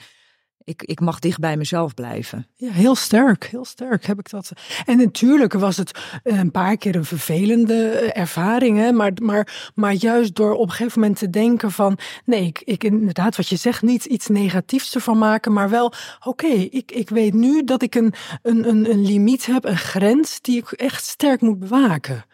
ik, 0.63 0.83
ik 0.83 0.99
mag 0.99 1.19
dicht 1.19 1.39
bij 1.39 1.57
mezelf 1.57 1.93
blijven. 1.93 2.47
Ja, 2.55 2.71
heel 2.71 2.95
sterk, 2.95 3.45
heel 3.45 3.65
sterk 3.65 4.05
heb 4.05 4.19
ik 4.19 4.29
dat. 4.29 4.51
En 4.85 4.97
natuurlijk 4.97 5.53
was 5.53 5.77
het 5.77 5.99
eh, 6.23 6.37
een 6.37 6.51
paar 6.51 6.77
keer 6.77 6.95
een 6.95 7.05
vervelende 7.05 7.89
eh, 7.89 8.21
ervaring, 8.21 8.77
hè, 8.77 8.91
maar, 8.91 9.11
maar, 9.21 9.71
maar 9.75 9.93
juist 9.93 10.35
door 10.35 10.53
op 10.53 10.69
een 10.69 10.75
gegeven 10.75 10.99
moment 10.99 11.19
te 11.19 11.29
denken 11.29 11.71
van, 11.71 11.97
nee, 12.25 12.45
ik, 12.45 12.61
ik 12.63 12.83
inderdaad 12.83 13.35
wat 13.35 13.47
je 13.47 13.55
zegt, 13.55 13.81
niet 13.81 14.05
iets 14.05 14.27
negatiefs 14.27 14.95
ervan 14.95 15.17
maken, 15.17 15.53
maar 15.53 15.69
wel, 15.69 15.93
oké, 16.23 16.47
ik, 16.47 16.91
ik 16.91 17.09
weet 17.09 17.33
nu 17.33 17.63
dat 17.63 17.81
ik 17.81 17.95
een, 17.95 18.13
een, 18.41 18.69
een, 18.69 18.91
een 18.91 19.05
limiet 19.05 19.45
heb, 19.45 19.65
een 19.65 19.77
grens 19.77 20.41
die 20.41 20.57
ik 20.57 20.71
echt 20.71 21.05
sterk 21.05 21.41
moet 21.41 21.59
bewaken. 21.59 22.25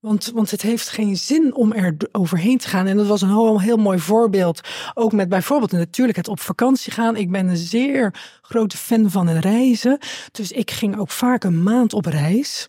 Want, 0.00 0.30
want 0.34 0.50
het 0.50 0.62
heeft 0.62 0.88
geen 0.88 1.16
zin 1.16 1.54
om 1.54 1.72
er 1.72 1.96
overheen 2.12 2.58
te 2.58 2.68
gaan. 2.68 2.86
En 2.86 2.96
dat 2.96 3.06
was 3.06 3.22
een 3.22 3.28
heel, 3.28 3.60
heel 3.60 3.76
mooi 3.76 3.98
voorbeeld. 3.98 4.60
Ook 4.94 5.12
met 5.12 5.28
bijvoorbeeld 5.28 5.72
natuurlijk 5.72 6.16
het 6.16 6.28
op 6.28 6.40
vakantie 6.40 6.92
gaan. 6.92 7.16
Ik 7.16 7.30
ben 7.30 7.48
een 7.48 7.56
zeer 7.56 8.14
grote 8.42 8.76
fan 8.76 9.10
van 9.10 9.30
reizen. 9.30 9.98
Dus 10.32 10.52
ik 10.52 10.70
ging 10.70 10.98
ook 10.98 11.10
vaak 11.10 11.44
een 11.44 11.62
maand 11.62 11.92
op 11.92 12.06
reis. 12.06 12.66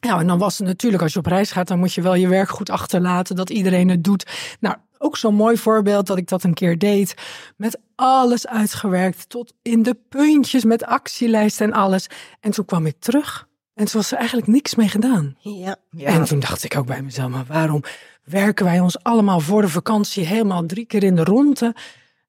Nou, 0.00 0.20
en 0.20 0.26
dan 0.26 0.38
was 0.38 0.58
het 0.58 0.66
natuurlijk, 0.66 1.02
als 1.02 1.12
je 1.12 1.18
op 1.18 1.26
reis 1.26 1.50
gaat, 1.50 1.68
dan 1.68 1.78
moet 1.78 1.92
je 1.92 2.02
wel 2.02 2.14
je 2.14 2.28
werk 2.28 2.48
goed 2.48 2.70
achterlaten, 2.70 3.36
dat 3.36 3.50
iedereen 3.50 3.88
het 3.88 4.04
doet. 4.04 4.26
Nou, 4.60 4.76
ook 4.98 5.16
zo'n 5.16 5.34
mooi 5.34 5.56
voorbeeld 5.56 6.06
dat 6.06 6.18
ik 6.18 6.28
dat 6.28 6.42
een 6.42 6.54
keer 6.54 6.78
deed. 6.78 7.14
Met 7.56 7.80
alles 7.94 8.46
uitgewerkt, 8.46 9.28
tot 9.28 9.54
in 9.62 9.82
de 9.82 9.96
puntjes, 10.08 10.64
met 10.64 10.84
actielijsten 10.84 11.66
en 11.66 11.72
alles. 11.72 12.06
En 12.40 12.50
toen 12.50 12.64
kwam 12.64 12.86
ik 12.86 12.96
terug 12.98 13.48
en 13.74 13.84
toen 13.84 14.00
was 14.00 14.12
er 14.12 14.18
eigenlijk 14.18 14.48
niks 14.48 14.74
mee 14.74 14.88
gedaan. 14.88 15.36
Ja. 15.38 15.76
En 15.90 16.24
toen 16.24 16.40
dacht 16.40 16.64
ik 16.64 16.76
ook 16.76 16.86
bij 16.86 17.02
mezelf, 17.02 17.30
maar 17.30 17.44
waarom 17.48 17.82
werken 18.24 18.64
wij 18.64 18.80
ons 18.80 19.02
allemaal 19.02 19.40
voor 19.40 19.62
de 19.62 19.68
vakantie 19.68 20.26
helemaal 20.26 20.66
drie 20.66 20.84
keer 20.86 21.02
in 21.02 21.16
de 21.16 21.24
ronde? 21.24 21.74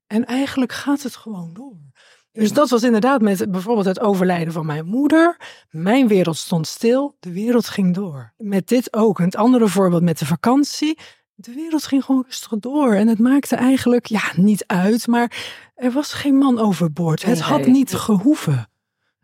En 0.07 0.25
eigenlijk 0.25 0.71
gaat 0.73 1.01
het 1.03 1.15
gewoon 1.15 1.53
door. 1.53 1.83
Dus 2.31 2.53
dat 2.53 2.69
was 2.69 2.83
inderdaad 2.83 3.21
met 3.21 3.51
bijvoorbeeld 3.51 3.85
het 3.85 3.99
overlijden 3.99 4.53
van 4.53 4.65
mijn 4.65 4.85
moeder. 4.85 5.37
Mijn 5.69 6.07
wereld 6.07 6.37
stond 6.37 6.67
stil, 6.67 7.15
de 7.19 7.31
wereld 7.31 7.67
ging 7.67 7.93
door. 7.93 8.33
Met 8.37 8.67
dit 8.67 8.93
ook, 8.93 9.17
het 9.19 9.35
andere 9.35 9.67
voorbeeld 9.67 10.03
met 10.03 10.19
de 10.19 10.25
vakantie. 10.25 10.97
De 11.35 11.53
wereld 11.53 11.85
ging 11.85 12.03
gewoon 12.03 12.23
rustig 12.27 12.51
door. 12.59 12.93
En 12.93 13.07
het 13.07 13.19
maakte 13.19 13.55
eigenlijk, 13.55 14.05
ja, 14.05 14.21
niet 14.35 14.63
uit, 14.67 15.07
maar 15.07 15.31
er 15.75 15.91
was 15.91 16.13
geen 16.13 16.35
man 16.35 16.59
overboord. 16.59 17.23
Het 17.23 17.33
Nee. 17.33 17.43
had 17.43 17.65
niet 17.65 17.93
gehoeven. 17.93 18.69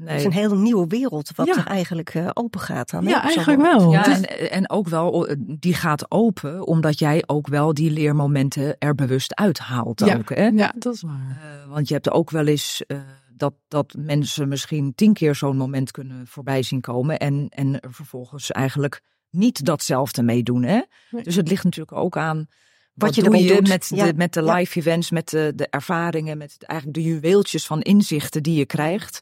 Het 0.05 0.19
is 0.19 0.25
een 0.25 0.31
hele 0.33 0.55
nieuwe 0.55 0.87
wereld 0.87 1.31
wat 1.35 1.47
Ja. 1.47 1.57
er 1.57 1.65
eigenlijk 1.65 2.09
eh, 2.15 2.29
open 2.33 2.59
gaat 2.59 2.89
dan. 2.89 3.03
hè, 3.03 3.09
Ja, 3.09 3.23
eigenlijk 3.23 3.59
moment. 3.61 3.81
wel. 3.81 3.91
Ja, 3.91 4.03
Dus- 4.03 4.21
en, 4.21 4.51
en 4.51 4.69
ook 4.69 4.87
wel, 4.87 5.27
eh, 5.27 5.35
die 5.39 5.73
gaat 5.73 6.11
open, 6.11 6.67
omdat 6.67 6.99
jij 6.99 7.23
ook 7.25 7.47
wel 7.47 7.73
die 7.73 7.91
leermomenten 7.91 8.75
er 8.79 8.95
bewust 8.95 9.35
uithaalt. 9.35 9.99
Ja. 10.05 10.15
Ook, 10.17 10.29
hè? 10.35 10.45
ja, 10.47 10.73
dat 10.77 10.93
is 10.93 11.01
waar. 11.01 11.39
Eh, 11.41 11.69
want 11.71 11.87
je 11.87 11.93
hebt 11.93 12.11
ook 12.11 12.29
wel 12.29 12.45
eens 12.45 12.83
eh, 12.87 12.97
dat, 13.35 13.53
dat 13.67 13.95
mensen 13.97 14.47
misschien 14.47 14.95
tien 14.95 15.13
keer 15.13 15.35
zo'n 15.35 15.57
moment 15.57 15.91
kunnen 15.91 16.27
voorbij 16.27 16.63
zien 16.63 16.81
komen 16.81 17.17
en, 17.19 17.47
en 17.49 17.79
er 17.79 17.93
vervolgens 17.93 18.51
eigenlijk 18.51 19.01
niet 19.29 19.65
datzelfde 19.65 20.23
meedoen. 20.23 20.63
Hè? 20.63 20.81
Nee. 21.11 21.23
Dus 21.23 21.35
het 21.35 21.47
ligt 21.47 21.63
natuurlijk 21.63 21.97
ook 21.97 22.17
aan 22.17 22.47
wat, 22.93 23.15
je 23.15 23.21
doe 23.23 23.31
ermee 23.33 23.47
je 23.47 23.55
doet. 23.55 23.67
met 23.67 23.91
Ja, 23.95 24.05
de, 24.05 24.13
met 24.13 24.33
de 24.33 24.41
ja. 24.41 24.53
live 24.53 24.79
events, 24.79 25.11
met 25.11 25.29
de, 25.29 25.53
de 25.55 25.67
ervaringen, 25.69 26.37
met 26.37 26.55
eigenlijk 26.59 26.99
de 26.99 27.05
juweeltjes 27.09 27.65
van 27.65 27.81
inzichten 27.81 28.43
die 28.43 28.55
je 28.57 28.65
krijgt. 28.65 29.19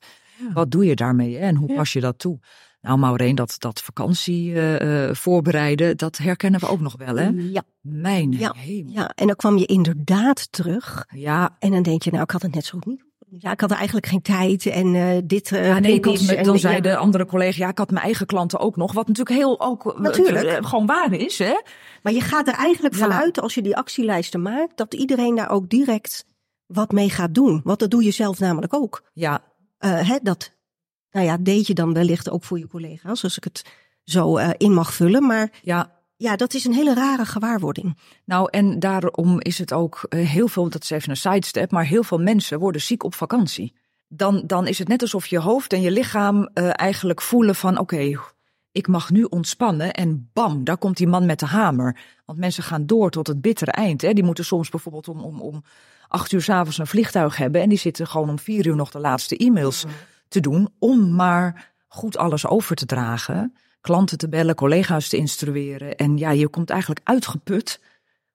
Wat 0.54 0.72
doe 0.72 0.86
je 0.86 0.96
daarmee 0.96 1.36
hè? 1.38 1.40
en 1.46 1.56
hoe 1.56 1.74
pas 1.76 1.94
je 1.94 2.00
dat 2.00 2.20
toe? 2.20 2.40
Nou, 2.82 2.98
Maureen, 3.00 3.36
dat, 3.36 3.56
dat 3.58 3.82
vakantie 3.82 4.54
eh, 4.54 5.08
eh, 5.10 5.16
voorbereiden, 5.16 5.98
dat 5.98 6.18
herkennen 6.18 6.60
we 6.60 6.68
ook 6.68 6.80
nog 6.80 6.96
wel, 6.98 7.16
hè? 7.16 7.28
Ja, 7.36 7.64
Mijn 7.82 8.32
Ja. 8.32 8.54
hemel. 8.58 8.92
ja, 8.94 9.12
en 9.16 9.28
dan 9.28 9.36
kwam 9.36 9.58
je 9.58 9.66
inderdaad 9.66 10.52
terug. 10.52 11.06
Ja, 11.16 11.56
En 11.60 11.72
dan 11.72 11.84
denk 11.84 12.02
je, 12.04 12.12
nou, 12.12 12.24
ik 12.24 12.32
had 12.32 12.42
het 12.42 12.54
net 12.56 12.66
zo 12.66 12.78
goed 12.78 12.86
niet. 12.86 13.08
Ja, 13.42 13.52
ik 13.52 13.62
had 13.62 13.72
eigenlijk 13.72 14.06
geen 14.06 14.22
tijd 14.22 14.66
en 14.66 14.96
eh, 14.96 15.18
dit. 15.24 15.50
Ja, 15.50 15.80
nee, 15.80 15.94
ik 15.94 16.06
had 16.06 16.20
en- 16.28 16.44
dan 16.44 16.60
zei 16.60 16.82
de 16.82 16.96
andere 16.98 17.26
collega, 17.26 17.64
ja, 17.64 17.70
ik 17.70 17.78
had 17.78 17.92
mijn 17.92 18.04
eigen 18.06 18.26
klanten 18.26 18.60
ook 18.60 18.76
nog. 18.76 18.94
Wat 18.94 19.08
natuurlijk 19.08 19.36
heel 19.38 19.62
ook 19.62 20.00
Natuurlijk. 20.00 20.66
gewoon 20.66 20.86
waar 20.86 21.14
is, 21.14 21.38
hè? 21.40 21.62
Maar 22.04 22.14
je 22.14 22.22
gaat 22.22 22.48
er 22.48 22.54
eigenlijk 22.54 22.96
Ja. 22.96 23.00
vanuit, 23.02 23.42
als 23.42 23.54
je 23.54 23.62
die 23.62 23.78
actielijsten 23.78 24.42
maakt, 24.42 24.78
dat 24.78 24.94
iedereen 24.94 25.36
daar 25.36 25.50
ook 25.50 25.70
direct 25.70 26.26
wat 26.66 26.92
mee 26.92 27.10
gaat 27.10 27.34
doen. 27.36 27.62
Want 27.64 27.80
dat 27.80 27.92
doe 27.92 28.04
je 28.04 28.12
zelf 28.12 28.40
namelijk 28.40 28.74
ook. 28.74 29.04
Ja, 29.14 29.42
Eh, 29.80 30.08
hè, 30.10 30.18
dat 30.22 30.58
nou 31.12 31.26
ja, 31.26 31.38
deed 31.38 31.68
je 31.68 31.74
dan 31.74 31.94
wellicht 31.94 32.30
ook 32.30 32.44
voor 32.44 32.60
je 32.60 32.68
collega's, 32.68 33.24
als 33.24 33.38
ik 33.38 33.44
het 33.44 33.66
zo 34.04 34.38
eh, 34.38 34.50
in 34.58 34.74
mag 34.74 34.94
vullen. 34.94 35.26
Maar 35.26 35.60
ja. 35.62 35.92
ja, 36.16 36.36
dat 36.36 36.54
is 36.54 36.66
een 36.66 36.74
hele 36.74 36.94
rare 36.94 37.26
gewaarwording. 37.26 37.98
Nou, 38.26 38.48
en 38.52 38.80
daarom 38.80 39.42
is 39.42 39.58
het 39.60 39.74
ook 39.74 40.06
eh, 40.10 40.28
heel 40.28 40.48
veel, 40.48 40.70
dat 40.70 40.84
is 40.84 40.90
even 40.90 41.10
een 41.10 41.18
sidestep, 41.18 41.72
maar 41.72 41.86
heel 41.86 42.04
veel 42.04 42.20
mensen 42.20 42.60
worden 42.60 42.82
ziek 42.82 43.04
op 43.04 43.16
vakantie. 43.16 43.74
Dan, 44.08 44.44
dan 44.46 44.68
is 44.68 44.80
het 44.80 44.88
net 44.88 45.02
alsof 45.02 45.28
je 45.28 45.40
hoofd 45.40 45.74
en 45.74 45.82
je 45.82 45.92
lichaam 45.92 46.46
eigenlijk 46.54 47.22
voelen 47.22 47.56
van, 47.56 47.78
oké, 47.78 48.16
ik 48.72 48.88
mag 48.88 49.10
nu 49.12 49.24
ontspannen 49.24 49.94
en 49.94 50.30
bam, 50.34 50.64
daar 50.64 50.78
komt 50.78 50.98
die 50.98 51.08
man 51.08 51.26
met 51.26 51.40
de 51.40 51.46
hamer. 51.46 52.00
Want 52.26 52.40
mensen 52.40 52.64
gaan 52.64 52.86
door 52.86 53.10
tot 53.10 53.28
het 53.28 53.42
bittere 53.42 53.72
eind. 53.72 54.02
Hè. 54.02 54.14
Die 54.14 54.24
moeten 54.24 54.46
soms 54.46 54.70
bijvoorbeeld 54.70 55.08
om, 55.08 55.20
om, 55.22 55.42
om 55.42 55.64
acht 56.10 56.32
uur 56.32 56.42
s'avonds 56.42 56.78
een 56.78 56.88
vliegtuig 56.88 57.38
hebben 57.38 57.62
en 57.62 57.70
die 57.70 57.78
zitten 57.78 58.08
gewoon 58.08 58.30
om 58.30 58.40
vier 58.40 58.68
uur 58.68 58.76
nog 58.76 58.92
de 58.92 59.00
laatste 59.00 59.38
e-mails 59.38 59.86
te 60.28 60.40
doen 60.40 60.70
om 60.80 61.16
maar 61.16 61.72
goed 61.88 62.18
alles 62.18 62.48
over 62.48 62.76
te 62.76 62.86
dragen. 62.86 63.54
Klanten 63.82 64.18
te 64.18 64.30
bellen, 64.30 64.56
collega's 64.56 65.08
te 65.08 65.18
instrueren. 65.18 65.96
En 65.96 66.18
ja, 66.18 66.32
je 66.32 66.48
komt 66.48 66.70
eigenlijk 66.70 67.02
uitgeput, 67.04 67.82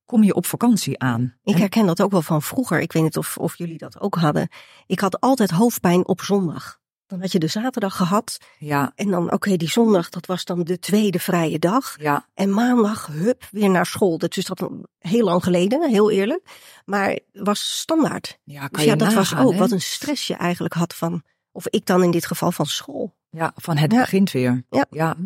kom 0.04 0.22
je 0.22 0.34
op 0.34 0.46
vakantie 0.46 0.98
aan. 0.98 1.34
Ik 1.42 1.54
En- 1.54 1.60
herken 1.60 1.86
dat 1.86 2.02
ook 2.02 2.10
wel 2.10 2.22
van 2.22 2.42
vroeger. 2.42 2.80
Ik 2.80 2.92
weet 2.92 3.02
niet 3.02 3.16
of, 3.16 3.38
of 3.38 3.58
jullie 3.58 3.78
dat 3.78 4.00
ook 4.00 4.14
hadden. 4.14 4.48
Ik 4.86 5.00
had 5.00 5.20
altijd 5.20 5.50
hoofdpijn 5.50 6.06
op 6.06 6.20
zondag. 6.20 6.80
Dan 7.06 7.20
had 7.20 7.32
je 7.32 7.38
de 7.38 7.46
zaterdag 7.46 7.96
gehad. 7.96 8.38
ja, 8.58 8.92
En 8.94 9.10
dan, 9.10 9.32
oké, 9.32 9.56
die 9.56 9.68
zondag, 9.70 10.08
dat 10.08 10.26
was 10.26 10.44
dan 10.44 10.62
de 10.64 10.78
tweede 10.78 11.18
vrije 11.18 11.58
dag. 11.58 11.96
ja, 12.00 12.28
En 12.34 12.50
maandag, 12.50 13.06
hup, 13.06 13.44
weer 13.50 13.70
naar 13.70 13.86
school. 13.86 14.18
Dat 14.18 14.36
is 14.36 14.44
dat 14.44 14.68
heel 14.98 15.24
lang 15.24 15.42
geleden, 15.44 15.88
heel 15.90 16.10
eerlijk. 16.10 16.42
Maar 16.84 17.18
was 17.32 17.78
standaard. 17.78 18.38
ja, 18.44 18.58
kan 18.60 18.68
Dus 18.72 18.82
je 18.82 18.88
ja, 18.88 18.96
dat 18.96 19.12
was 19.12 19.36
ook 19.36 19.52
hè? 19.52 19.58
wat 19.58 19.70
een 19.70 19.80
stress 19.80 20.26
je 20.26 20.34
eigenlijk 20.34 20.74
had 20.74 20.94
van, 20.94 21.22
of 21.52 21.68
ik 21.68 21.86
dan 21.86 22.02
in 22.02 22.10
dit 22.10 22.26
geval 22.26 22.52
van 22.52 22.66
school. 22.66 23.16
Ja, 23.30 23.52
van 23.56 23.76
het 23.76 23.92
Ja. 23.92 24.00
begint 24.00 24.30
weer. 24.30 24.64
Ja. 24.90 25.16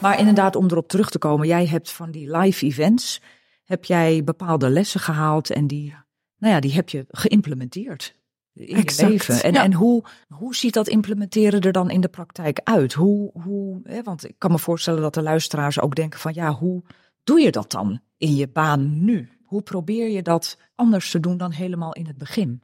Maar 0.00 0.18
inderdaad, 0.18 0.56
om 0.56 0.64
erop 0.64 0.88
terug 0.88 1.10
te 1.10 1.18
komen, 1.18 1.46
jij 1.46 1.66
hebt 1.66 1.90
van 1.90 2.10
die 2.10 2.36
live 2.36 2.66
events, 2.66 3.20
heb 3.64 3.84
jij 3.84 4.24
bepaalde 4.24 4.68
lessen 4.70 5.00
gehaald 5.00 5.50
en 5.50 5.66
die, 5.66 5.94
nou 6.38 6.54
ja, 6.54 6.60
die 6.60 6.72
heb 6.72 6.88
je 6.88 7.04
geïmplementeerd 7.08 8.14
in 8.56 8.76
Exact, 8.76 9.00
je 9.00 9.06
leven. 9.08 9.42
En, 9.42 9.52
ja. 9.52 9.62
en 9.62 9.72
hoe, 9.72 10.04
hoe 10.28 10.54
ziet 10.54 10.74
dat 10.74 10.88
implementeren 10.88 11.60
er 11.60 11.72
dan 11.72 11.90
in 11.90 12.00
de 12.00 12.08
praktijk 12.08 12.60
uit? 12.64 12.92
Hoe, 12.92 13.30
hoe, 13.42 13.80
hè, 13.84 14.02
want 14.02 14.28
ik 14.28 14.34
kan 14.38 14.50
me 14.50 14.58
voorstellen 14.58 15.02
dat 15.02 15.14
de 15.14 15.22
luisteraars 15.22 15.80
ook 15.80 15.94
denken 15.94 16.20
van, 16.20 16.34
ja, 16.34 16.52
hoe 16.52 16.82
doe 17.24 17.40
je 17.40 17.50
dat 17.50 17.70
dan 17.70 18.00
in 18.18 18.34
je 18.34 18.48
baan 18.48 19.04
nu? 19.04 19.28
Hoe 19.44 19.62
probeer 19.62 20.08
je 20.08 20.22
dat 20.22 20.58
anders 20.74 21.10
te 21.10 21.20
doen 21.20 21.36
dan 21.36 21.50
helemaal 21.50 21.92
in 21.92 22.06
het 22.06 22.18
begin? 22.18 22.62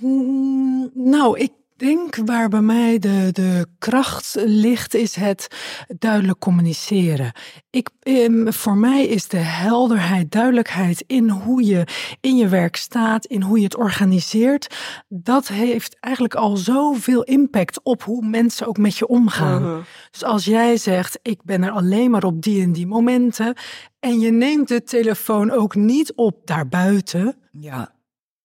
Mm, 0.00 0.90
Nou, 0.94 1.38
ik 1.38 1.52
denk 1.76 2.16
waar 2.16 2.48
bij 2.48 2.60
mij 2.60 2.98
de, 2.98 3.28
de 3.32 3.66
kracht 3.78 4.36
ligt, 4.44 4.94
is 4.94 5.14
het 5.14 5.56
duidelijk 5.98 6.38
communiceren. 6.38 7.32
Ik, 7.70 7.90
ehm, 8.00 8.52
voor 8.52 8.76
mij 8.76 9.06
is 9.06 9.28
de 9.28 9.36
helderheid, 9.36 10.30
duidelijkheid 10.30 11.04
in 11.06 11.28
hoe 11.28 11.64
je 11.64 11.86
in 12.20 12.36
je 12.36 12.48
werk 12.48 12.76
staat, 12.76 13.24
in 13.24 13.42
hoe 13.42 13.58
je 13.58 13.64
het 13.64 13.76
organiseert, 13.76 14.76
dat 15.08 15.48
heeft 15.48 15.96
eigenlijk 16.00 16.34
al 16.34 16.56
zoveel 16.56 17.22
impact 17.22 17.80
op 17.82 18.02
hoe 18.02 18.26
mensen 18.26 18.66
ook 18.66 18.78
met 18.78 18.96
je 18.96 19.06
omgaan. 19.06 19.62
Mhm. 19.62 19.80
Dus 20.10 20.24
als 20.24 20.44
jij 20.44 20.76
zegt, 20.76 21.18
ik 21.22 21.42
ben 21.42 21.62
er 21.62 21.70
alleen 21.70 22.10
maar 22.10 22.24
op 22.24 22.42
die 22.42 22.62
en 22.62 22.72
die 22.72 22.86
momenten, 22.86 23.56
en 24.00 24.20
je 24.20 24.30
neemt 24.30 24.68
de 24.68 24.82
telefoon 24.82 25.50
ook 25.50 25.74
niet 25.74 26.12
op 26.14 26.40
daarbuiten, 26.44 27.36
Ja, 27.50 27.93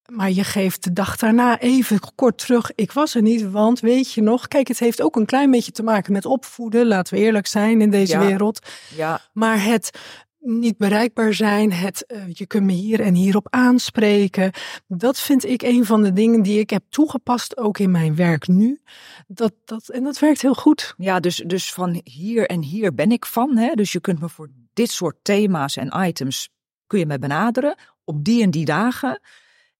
maar 0.09 0.31
je 0.31 0.43
geeft 0.43 0.83
de 0.83 0.93
dag 0.93 1.17
daarna 1.17 1.59
even 1.59 1.99
kort 2.15 2.37
terug. 2.37 2.71
Ik 2.75 2.91
was 2.91 3.15
er 3.15 3.21
niet, 3.21 3.51
want 3.51 3.79
weet 3.79 4.13
je 4.13 4.21
nog, 4.21 4.47
kijk, 4.47 4.67
het 4.67 4.79
heeft 4.79 5.01
ook 5.01 5.15
een 5.15 5.25
klein 5.25 5.51
beetje 5.51 5.71
te 5.71 5.83
maken 5.83 6.13
met 6.13 6.25
opvoeden. 6.25 6.87
Laten 6.87 7.13
we 7.13 7.19
eerlijk 7.19 7.47
zijn 7.47 7.81
in 7.81 7.89
deze 7.89 8.13
Ja. 8.19 8.25
wereld. 8.25 8.67
ja, 8.95 9.21
Maar 9.33 9.63
het 9.63 9.99
niet 10.41 10.77
bereikbaar 10.77 11.33
zijn, 11.33 11.71
het, 11.71 12.05
eh, 12.05 12.21
je 12.33 12.45
kunt 12.45 12.65
me 12.65 12.71
hier 12.71 13.01
en 13.01 13.13
hierop 13.13 13.47
aanspreken. 13.49 14.51
Dat 14.87 15.19
vind 15.19 15.45
ik 15.45 15.61
een 15.61 15.85
van 15.85 16.03
de 16.03 16.13
dingen 16.13 16.41
die 16.41 16.59
ik 16.59 16.69
heb 16.69 16.83
toegepast, 16.89 17.57
ook 17.57 17.77
in 17.79 17.91
mijn 17.91 18.15
werk 18.15 18.47
nu. 18.47 18.81
Dat, 19.27 19.53
dat, 19.65 19.89
en 19.89 20.03
dat 20.03 20.19
werkt 20.19 20.41
heel 20.41 20.53
goed. 20.53 20.93
Ja, 20.97 21.19
dus, 21.19 21.43
dus 21.45 21.73
van 21.73 22.01
hier 22.03 22.45
en 22.45 22.61
hier 22.61 22.93
ben 22.95 23.11
ik 23.11 23.25
van. 23.25 23.57
Hè? 23.57 23.73
Dus 23.73 23.91
je 23.91 23.99
kunt 23.99 24.19
me 24.19 24.29
voor 24.29 24.49
dit 24.73 24.91
soort 24.91 25.15
thema's 25.21 25.77
en 25.77 25.93
items 26.07 26.49
kun 26.87 26.99
je 26.99 27.05
me 27.05 27.19
benaderen 27.19 27.75
op 28.03 28.23
die 28.23 28.43
en 28.43 28.51
die 28.51 28.65
dagen. 28.65 29.21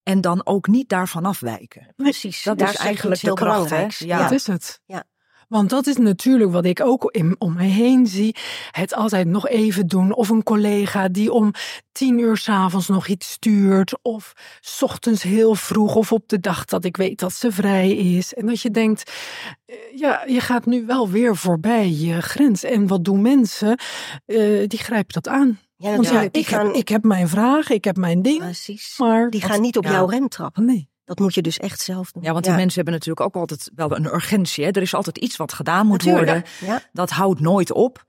En 0.10 0.22
dan 0.22 0.46
ook 0.46 0.68
niet 0.68 0.89
daarvan 0.89 1.25
afwijken. 1.25 1.94
Precies, 1.96 2.44
Dat 2.44 2.58
daar 2.58 2.70
is 2.70 2.75
eigenlijk 2.75 3.22
heel 3.22 3.36
de 3.36 3.42
kracht, 3.42 3.70
hè? 3.70 3.88
Ja. 3.98 4.22
Dat 4.22 4.32
is 4.32 4.48
het. 4.48 4.82
Ja. 4.86 5.04
Want 5.48 5.70
dat 5.70 5.88
is 5.88 5.98
natuurlijk 5.98 6.51
wat 6.51 6.66
ik 6.66 6.82
ook 6.82 7.12
in, 7.12 7.36
om 7.39 7.54
mij 7.54 7.68
heen 7.68 8.08
zie. 8.08 8.36
Het 8.72 8.94
altijd 8.94 9.28
nog 9.28 9.48
even 9.48 9.88
doen. 9.88 10.13
Of 10.13 10.30
een 10.30 10.44
collega 10.44 11.08
die 11.08 11.32
om 11.32 11.51
tien 11.92 12.20
uur 12.20 12.38
s'avonds 12.38 12.88
nog 12.88 13.08
iets 13.08 13.32
stuurt. 13.32 13.98
Of 14.01 14.34
s 14.60 14.82
ochtends 14.82 15.24
heel 15.24 15.56
vroeg. 15.56 15.96
Of 15.96 16.12
op 16.12 16.28
de 16.28 16.39
dag 16.39 16.66
dat 16.66 16.86
ik 16.86 16.98
weet 16.98 17.20
dat 17.20 17.34
ze 17.34 17.51
vrij 17.51 17.92
is. 17.92 18.34
En 18.34 18.46
dat 18.46 18.62
je 18.62 18.72
denkt, 18.72 19.12
eh, 19.66 19.75
ja, 19.96 20.24
je 20.28 20.42
gaat 20.42 20.66
nu 20.66 20.86
wel 20.86 21.10
weer 21.10 21.36
voorbij 21.36 21.89
je 21.89 22.22
grens. 22.22 22.63
En 22.63 22.88
wat 22.88 23.04
doen 23.04 23.22
mensen? 23.22 23.80
Eh, 24.25 24.68
die 24.68 24.80
grijpen 24.80 25.13
dat 25.13 25.28
aan. 25.28 25.60
Ja, 25.81 25.91
Want 25.91 26.09
ja, 26.09 26.27
ik, 26.31 26.48
gaan, 26.48 26.65
heb, 26.67 26.75
ik 26.75 26.88
heb 26.88 27.03
mijn 27.03 27.27
vraag, 27.29 27.69
ik 27.69 27.83
heb 27.83 27.95
mijn 27.98 28.21
ding. 28.21 28.39
precies. 28.39 28.95
Maar 28.98 29.29
Die 29.29 29.41
gaan 29.41 29.62
niet 29.62 29.77
op 29.77 29.83
ja. 29.83 29.91
jouw 29.91 30.05
rem 30.05 30.27
trappen. 30.27 30.65
nee. 30.65 30.89
Dat 31.05 31.19
moet 31.19 31.33
je 31.33 31.41
dus 31.41 31.57
echt 31.57 31.79
zelf 31.79 32.12
doen. 32.12 32.24
Ja, 32.24 32.31
want 32.31 32.43
die 32.45 32.53
mensen 32.53 32.75
hebben 32.75 32.93
natuurlijk 32.93 33.21
ook 33.25 33.36
altijd 33.36 33.71
wel 33.75 33.95
een 33.95 34.05
urgentie. 34.05 34.63
Hè? 34.65 34.71
Er 34.71 34.81
is 34.81 34.93
altijd 34.93 35.17
iets 35.17 35.36
wat 35.38 35.53
gedaan 35.53 35.88
moet 35.88 36.03
Natuurlijk. 36.05 36.25
worden. 36.59 36.74
Ja. 36.74 36.81
Dat 36.93 37.09
houdt 37.09 37.39
nooit 37.39 37.71
op. 37.71 38.05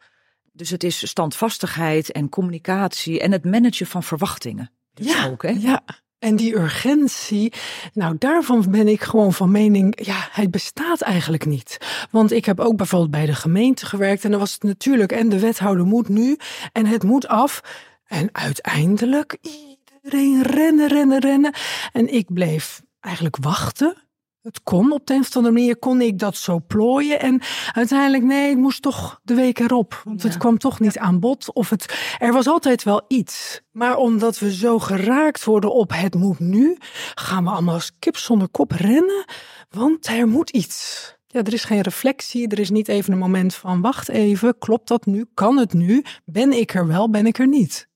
Dus 0.53 0.71
het 0.71 0.85
is 0.85 1.09
standvastigheid 1.09 2.13
en 2.13 2.29
communicatie 2.29 3.21
en 3.21 3.33
het 3.33 3.45
managen 3.45 3.87
van 3.87 4.03
verwachtingen. 4.03 4.71
Dus 4.95 5.07
Ja, 5.07 5.27
ook, 5.27 5.43
hè? 5.43 5.49
ja. 5.49 5.83
En 6.21 6.37
die 6.37 6.57
urgentie, 6.57 7.53
nou 7.93 8.17
daarvan 8.19 8.67
ben 8.71 8.89
ik 8.89 9.03
gewoon 9.03 9.33
van 9.33 9.51
mening, 9.51 10.05
ja, 10.07 10.29
het 10.31 10.51
bestaat 10.51 11.01
eigenlijk 11.01 11.47
niet. 11.47 11.77
Want 12.11 12.33
ik 12.33 12.45
heb 12.45 12.61
ook 12.61 12.77
bijvoorbeeld 12.77 13.11
bij 13.11 13.27
de 13.27 13.35
gemeente 13.35 13.87
gewerkt 13.87 14.25
en 14.25 14.31
dan 14.31 14.41
was 14.41 14.53
het 14.53 14.63
natuurlijk, 14.63 15.13
en 15.13 15.29
de 15.29 15.39
wethouder 15.39 15.87
moet 15.87 16.09
nu 16.09 16.37
en 16.73 16.87
het 16.87 17.03
moet 17.03 17.29
af. 17.29 17.61
En 18.07 18.29
uiteindelijk 18.33 19.37
iedereen 19.41 20.43
rennen, 20.43 20.89
rennen, 20.89 21.21
rennen. 21.21 21.55
En 21.93 22.15
ik 22.15 22.33
bleef 22.33 22.83
eigenlijk 23.01 23.37
wachten. 23.41 23.95
Het 24.43 24.63
kon 24.63 24.93
op 24.93 25.07
de 25.07 25.15
een 25.15 25.21
of 25.21 25.37
andere 25.37 25.55
manier, 25.55 25.77
kon 25.77 26.01
ik 26.01 26.19
dat 26.19 26.37
zo 26.37 26.61
plooien. 26.67 27.21
En 27.21 27.41
uiteindelijk, 27.73 28.23
nee, 28.23 28.49
het 28.49 28.59
moest 28.59 28.83
toch 28.83 29.21
de 29.23 29.35
week 29.35 29.59
erop. 29.59 30.03
Want 30.05 30.23
het 30.23 30.37
kwam 30.37 30.59
toch 30.59 30.81
niet 30.81 30.99
aan 30.99 31.21
bod. 31.21 31.53
Of 31.53 31.71
het, 31.71 32.15
er 32.19 32.33
was 32.33 32.47
altijd 32.47 32.83
wel 32.83 33.05
iets. 33.09 33.61
Maar 33.71 33.97
omdat 33.97 34.39
we 34.39 34.55
zo 34.55 34.79
geraakt 34.79 35.45
worden 35.45 35.73
op 35.75 35.93
het 35.95 36.15
moet 36.15 36.39
nu, 36.39 36.77
gaan 37.15 37.45
we 37.45 37.51
allemaal 37.51 37.75
als 37.75 37.93
kip 37.99 38.17
zonder 38.17 38.49
kop 38.49 38.71
rennen. 38.71 39.25
Want 39.69 40.07
er 40.07 40.29
moet 40.29 40.51
iets. 40.51 41.19
Ja, 41.27 41.43
er 41.43 41.53
is 41.53 41.65
geen 41.65 41.81
reflectie. 41.81 42.49
Er 42.49 42.59
is 42.59 42.71
niet 42.71 42.89
even 42.89 43.13
een 43.13 43.19
moment 43.19 43.55
van 43.55 43.81
wacht 43.81 44.09
even. 44.09 44.59
Klopt 44.59 44.89
dat 44.89 45.07
nu? 45.07 45.27
Kan 45.35 45.57
het 45.57 45.73
nu? 45.73 46.05
Ben 46.25 46.53
ik 46.53 46.75
er 46.75 46.87
wel? 46.87 47.11
Ben 47.11 47.27
ik 47.27 47.39
er 47.39 47.49
niet? 47.49 47.89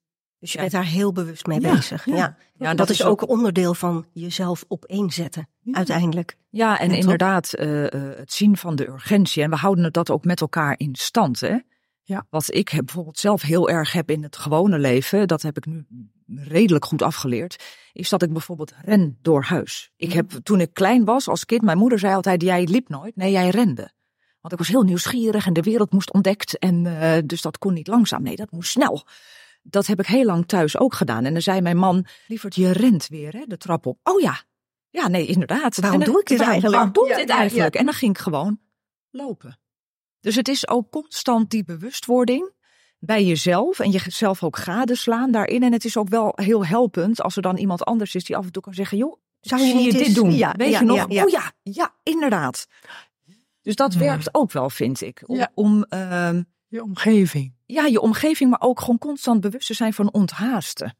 Dus 0.44 0.52
je 0.52 0.58
Ja. 0.58 0.64
bent 0.64 0.82
daar 0.82 0.92
heel 0.92 1.12
bewust 1.12 1.46
mee 1.46 1.60
Ja, 1.60 1.74
bezig. 1.74 2.04
ja. 2.04 2.36
Ja. 2.54 2.74
Dat, 2.74 2.90
is 2.90 3.04
ook 3.04 3.28
onderdeel 3.28 3.74
van 3.74 4.06
jezelf 4.12 4.64
opeenzetten, 4.68 5.48
uiteindelijk. 5.72 6.36
Ja, 6.50 6.78
en 6.78 6.90
inderdaad, 6.90 7.52
eh, 7.52 7.92
eh, 7.92 8.18
het 8.18 8.32
zien 8.32 8.56
van 8.56 8.76
de 8.76 8.88
urgentie. 8.88 9.42
En 9.42 9.50
we 9.50 9.56
houden 9.56 9.84
het 9.84 9.92
dat 9.92 10.10
ook 10.10 10.24
met 10.24 10.40
elkaar 10.40 10.74
in 10.76 10.94
stand. 10.94 11.40
Hè? 11.40 11.56
Ja. 12.02 12.26
Wat 12.30 12.54
ik 12.54 12.68
heb, 12.68 12.84
bijvoorbeeld 12.84 13.18
zelf 13.18 13.42
heel 13.42 13.68
erg 13.68 13.92
heb 13.92 14.10
in 14.10 14.22
het 14.22 14.36
gewone 14.36 14.78
leven, 14.78 15.28
dat 15.28 15.42
heb 15.42 15.56
ik 15.56 15.66
nu 15.66 15.86
redelijk 16.26 16.84
goed 16.84 17.02
afgeleerd, 17.02 17.64
is 17.92 18.08
dat 18.08 18.22
ik 18.22 18.32
bijvoorbeeld 18.32 18.72
ren 18.82 19.18
door 19.22 19.42
huis. 19.42 19.90
Ik 19.96 20.12
heb, 20.12 20.30
toen 20.30 20.60
ik 20.60 20.74
klein 20.74 21.04
was 21.04 21.28
als 21.28 21.44
kind, 21.44 21.62
mijn 21.62 21.78
moeder 21.78 21.98
zei 21.98 22.14
altijd, 22.14 22.42
jij 22.42 22.64
liep 22.64 22.88
nooit, 22.88 23.16
nee, 23.16 23.32
jij 23.32 23.48
rende. 23.48 23.92
Want 24.40 24.52
ik 24.52 24.58
was 24.58 24.68
heel 24.68 24.82
nieuwsgierig 24.82 25.46
en 25.46 25.52
de 25.52 25.62
wereld 25.62 25.92
moest 25.92 26.12
ontdekt. 26.12 26.58
En 26.58 27.00
eh, 27.00 27.22
dus 27.24 27.42
dat 27.42 27.58
kon 27.58 27.72
niet 27.74 27.86
langzaam, 27.86 28.22
nee, 28.22 28.36
dat 28.36 28.50
moest 28.50 28.70
snel. 28.70 29.06
Dat 29.66 29.87
heb 29.87 29.99
ik 30.00 30.06
heel 30.06 30.25
lang 30.25 30.47
thuis 30.47 30.78
ook 30.78 30.94
gedaan. 30.94 31.25
En 31.25 31.33
dan 31.33 31.42
zei 31.42 31.61
mijn 31.61 31.76
man, 31.76 32.06
lieverd, 32.26 32.54
je 32.54 32.73
rent 32.73 33.09
weer 33.09 33.33
hè, 33.33 33.44
de 33.47 33.56
trap 33.56 33.87
op. 33.87 33.99
Oh 34.02 34.21
ja, 34.21 34.42
Ja, 34.90 35.09
nee, 35.09 35.26
inderdaad. 35.26 35.76
Waarom 35.76 36.00
dan- 36.00 36.11
doe 36.12 36.21
ik 36.21 36.26
dit 36.26 36.38
waarom- 36.38 36.52
eigenlijk? 36.61 36.75
Waarom 36.75 36.92
doe 36.92 37.04
ik 37.04 37.11
Ja, 37.11 37.16
dit 37.16 37.28
ja, 37.28 37.37
eigenlijk? 37.37 37.75
En 37.75 37.85
dan 37.85 37.94
ging 37.94 38.11
ik 38.11 38.18
gewoon 38.18 38.61
lopen. 39.11 39.59
Dus 40.21 40.35
het 40.35 40.49
is 40.49 40.68
ook 40.68 40.90
constant 40.90 41.50
die 41.50 41.64
bewustwording 41.64 42.52
bij 42.99 43.25
jezelf 43.25 43.78
en 43.80 43.90
jezelf 43.90 44.42
ook 44.42 44.56
gadeslaan 44.56 45.30
daarin. 45.30 45.62
En 45.62 45.73
het 45.73 45.85
is 45.85 45.97
ook 45.97 46.09
wel 46.09 46.33
heel 46.35 46.66
helpend 46.66 47.21
als 47.23 47.37
er 47.37 47.42
dan 47.42 47.56
iemand 47.56 47.85
anders 47.85 48.14
is 48.14 48.25
die 48.25 48.37
af 48.37 48.44
en 48.44 48.52
toe 48.52 48.62
kan 48.62 48.75
zeggen, 48.75 48.99
joh, 48.99 49.16
Zou 49.40 49.62
je 49.62 49.75
je 49.75 49.92
dit 49.92 50.14
doen? 50.14 50.35
Ja, 50.37 50.54
Weet 50.56 50.71
ja, 50.71 50.78
je 50.78 50.85
nog? 50.85 50.97
ja, 50.97 51.06
ja. 51.09 51.25
Oh 51.25 51.30
ja, 51.30 51.52
ja, 51.62 51.94
inderdaad. 52.02 52.66
Dus 53.62 53.75
dat 53.76 53.92
Ja. 53.92 53.99
werkt 53.99 54.35
ook 54.35 54.52
wel, 54.52 54.71
vind 54.71 55.00
ik. 55.00 55.23
Om, 55.26 55.37
Ja. 55.37 55.50
om 55.54 55.85
ehm, 55.85 56.42
Je 56.68 56.83
omgeving. 56.83 57.53
Ja, 57.66 57.87
je 57.87 58.00
omgeving, 58.00 58.50
maar 58.50 58.61
ook 58.61 58.80
gewoon 58.80 58.99
constant 58.99 59.40
bewust 59.40 59.66
te 59.66 59.75
zijn 59.75 59.92
van 59.92 60.12
onthaasten. 60.12 60.97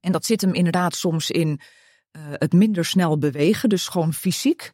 En 0.00 0.12
dat 0.12 0.24
zit 0.24 0.40
hem 0.40 0.54
inderdaad 0.54 0.94
soms 0.94 1.30
in 1.30 1.60
eh, 2.10 2.22
het 2.28 2.52
minder 2.52 2.84
snel 2.84 3.18
bewegen, 3.18 3.68
dus 3.68 3.88
gewoon 3.88 4.12
fysiek 4.12 4.72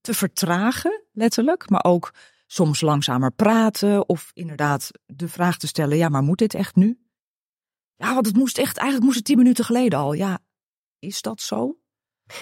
te 0.00 0.14
vertragen, 0.14 1.02
letterlijk, 1.12 1.70
maar 1.70 1.84
ook 1.84 2.14
soms 2.46 2.80
langzamer 2.80 3.32
praten 3.32 4.08
of 4.08 4.30
inderdaad 4.34 4.90
de 5.06 5.28
vraag 5.28 5.58
te 5.58 5.66
stellen, 5.66 5.96
ja, 5.96 6.08
maar 6.08 6.22
moet 6.22 6.38
dit 6.38 6.54
echt 6.54 6.76
nu? 6.76 6.98
Ja, 7.96 8.14
want 8.14 8.26
het 8.26 8.36
moest 8.36 8.58
echt, 8.58 8.76
eigenlijk 8.76 9.04
moest 9.04 9.16
het 9.16 9.26
tien 9.26 9.36
minuten 9.36 9.64
geleden 9.64 9.98
al. 9.98 10.12
Ja, 10.12 10.38
is 10.98 11.22
dat 11.22 11.40
zo? 11.40 11.78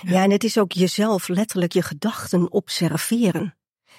Ja, 0.02 0.22
en 0.22 0.30
het 0.30 0.44
is 0.44 0.58
ook 0.58 0.72
jezelf 0.72 1.28
letterlijk 1.28 1.72
je 1.72 1.82
gedachten 1.82 2.52
observeren. 2.52 3.56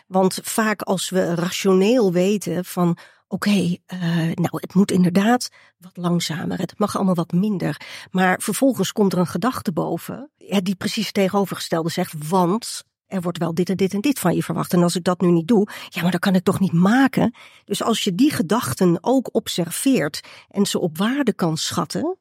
Want 0.07 0.39
vaak 0.43 0.81
als 0.81 1.09
we 1.09 1.35
rationeel 1.35 2.11
weten 2.11 2.65
van 2.65 2.97
oké, 3.27 3.77
eh, 3.85 3.99
nou 4.17 4.49
het 4.51 4.73
moet 4.73 4.91
inderdaad 4.91 5.49
wat 5.77 5.97
langzamer, 5.97 6.59
het 6.59 6.79
mag 6.79 6.95
allemaal 6.95 7.15
wat 7.15 7.31
minder. 7.31 7.81
Maar 8.11 8.39
vervolgens 8.41 8.91
komt 8.91 9.13
er 9.13 9.19
een 9.19 9.27
gedachte 9.27 9.71
boven 9.71 10.31
die 10.37 10.75
precies 10.75 11.11
tegenovergestelde 11.11 11.89
zegt, 11.89 12.27
want 12.29 12.83
er 13.05 13.21
wordt 13.21 13.37
wel 13.37 13.53
dit 13.53 13.69
en 13.69 13.77
dit 13.77 13.93
en 13.93 14.01
dit 14.01 14.19
van 14.19 14.35
je 14.35 14.43
verwacht. 14.43 14.73
En 14.73 14.83
als 14.83 14.95
ik 14.95 15.03
dat 15.03 15.21
nu 15.21 15.31
niet 15.31 15.47
doe, 15.47 15.67
ja, 15.89 16.01
maar 16.01 16.11
dan 16.11 16.19
kan 16.19 16.35
ik 16.35 16.43
toch 16.43 16.59
niet 16.59 16.73
maken. 16.73 17.35
Dus 17.65 17.83
als 17.83 18.03
je 18.03 18.15
die 18.15 18.31
gedachten 18.31 18.97
ook 19.01 19.35
observeert 19.35 20.21
en 20.47 20.65
ze 20.65 20.79
op 20.79 20.97
waarde 20.97 21.33
kan 21.33 21.57
schatten 21.57 22.17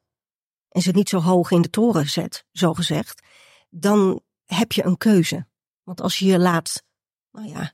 en 0.69 0.81
ze 0.81 0.91
niet 0.91 1.09
zo 1.09 1.19
hoog 1.19 1.51
in 1.51 1.61
de 1.61 1.69
toren 1.69 2.09
zet, 2.09 2.45
zo 2.51 2.73
gezegd, 2.73 3.23
dan 3.69 4.21
heb 4.45 4.71
je 4.71 4.85
een 4.85 4.97
keuze. 4.97 5.47
Want 5.83 6.01
als 6.01 6.19
je 6.19 6.25
je 6.25 6.39
laat 6.39 6.83
nou 7.31 7.47
ja, 7.47 7.73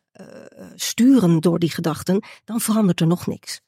sturen 0.76 1.40
door 1.40 1.60
die 1.60 1.72
gedachten, 1.72 2.24
dan 2.46 2.60
verandert 2.60 3.00
er 3.00 3.08
nog 3.08 3.28
niks. 3.28 3.62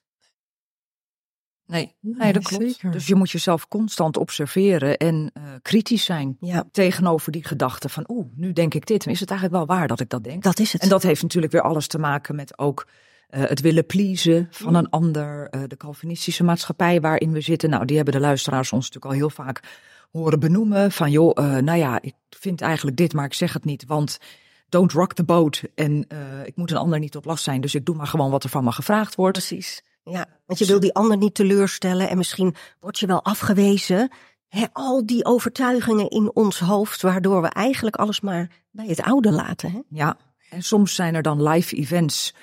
Nee, 1.68 1.96
Nee, 2.00 2.34
dat 2.34 2.44
klopt. 2.44 2.64
zeker. 2.64 2.92
Dus 2.92 3.08
je 3.08 3.16
moet 3.16 3.32
jezelf 3.32 3.68
constant 3.68 4.18
observeren 4.18 4.98
en 4.98 5.32
eh, 5.34 5.44
kritisch 5.62 6.06
zijn 6.06 6.38
Ja, 6.40 6.64
tegenover 6.72 7.32
die 7.32 7.44
gedachte 7.46 7.90
van, 7.90 8.06
oeh, 8.08 8.26
nu 8.36 8.54
denk 8.54 8.74
ik 8.74 8.86
dit. 8.86 9.06
Maar 9.06 9.14
is 9.14 9.20
het 9.20 9.30
eigenlijk 9.30 9.66
wel 9.68 9.78
waar 9.78 9.88
dat 9.88 10.00
ik 10.00 10.10
dat 10.10 10.24
denk? 10.24 10.44
dat 10.44 10.60
is 10.60 10.74
het. 10.74 10.82
En 10.82 10.90
dat 10.90 11.04
heeft 11.04 11.22
natuurlijk 11.22 11.52
weer 11.52 11.62
alles 11.62 11.88
te 11.88 11.98
maken 11.98 12.36
met 12.36 12.58
ook 12.58 12.88
eh, 13.30 13.44
het 13.44 13.62
willen 13.62 13.86
pleasen 13.86 14.48
van 14.52 14.76
een 14.76 14.90
ander. 14.90 15.48
eh, 15.50 15.62
de 15.68 15.78
Calvinistische 15.78 16.44
maatschappij 16.44 17.02
waarin 17.02 17.32
we 17.32 17.42
zitten. 17.42 17.70
Nou, 17.70 17.86
die 17.86 17.96
hebben 17.96 18.14
de 18.14 18.20
luisteraars 18.20 18.72
ons 18.72 18.86
natuurlijk 18.86 19.14
al 19.14 19.20
heel 19.20 19.30
vaak 19.30 19.62
horen 20.12 20.40
benoemen. 20.40 20.92
Van 20.92 21.12
joh, 21.12 21.32
eh, 21.34 21.58
nou 21.64 21.78
ja, 21.78 22.02
ik 22.02 22.14
vind 22.30 22.62
eigenlijk 22.62 22.98
dit, 22.98 23.14
maar 23.14 23.26
ik 23.26 23.34
zeg 23.34 23.54
het 23.54 23.66
niet. 23.66 23.86
Want 23.86 24.18
don't 24.76 24.92
rock 24.92 25.14
the 25.14 25.24
boat. 25.24 25.64
En 25.76 26.06
eh, 26.08 26.46
ik 26.46 26.56
moet 26.56 26.72
een 26.72 26.78
ander 26.78 27.00
niet 27.00 27.12
tot 27.12 27.26
last 27.26 27.44
zijn. 27.44 27.62
Dus 27.62 27.76
ik 27.76 27.86
doe 27.86 27.96
maar 27.96 28.08
gewoon 28.08 28.30
wat 28.32 28.44
er 28.44 28.50
van 28.50 28.64
me 28.64 28.72
gevraagd 28.72 29.16
wordt. 29.16 29.38
Precies. 29.38 29.84
Ja, 30.04 30.26
want 30.46 30.60
je 30.60 30.66
wil 30.66 30.80
die 30.80 30.94
ander 30.94 31.18
niet 31.18 31.34
teleurstellen 31.34 32.10
en 32.10 32.18
misschien 32.18 32.56
word 32.80 33.00
je 33.00 33.08
wel 33.08 33.24
afgewezen. 33.24 34.12
Al 34.74 35.06
die 35.06 35.26
overtuigingen 35.26 36.10
in 36.10 36.36
ons 36.36 36.60
hoofd, 36.60 37.02
waardoor 37.02 37.42
we 37.42 37.48
eigenlijk 37.48 37.96
alles 37.96 38.22
maar 38.22 38.50
bij 38.72 38.88
het 38.88 39.02
oude 39.02 39.32
laten. 39.32 39.72
Hè? 39.72 39.80
Ja, 39.90 40.18
en 40.50 40.64
soms 40.64 40.96
zijn 40.96 41.16
er 41.16 41.22
dan 41.22 41.44
live 41.44 41.76
events 41.76 42.34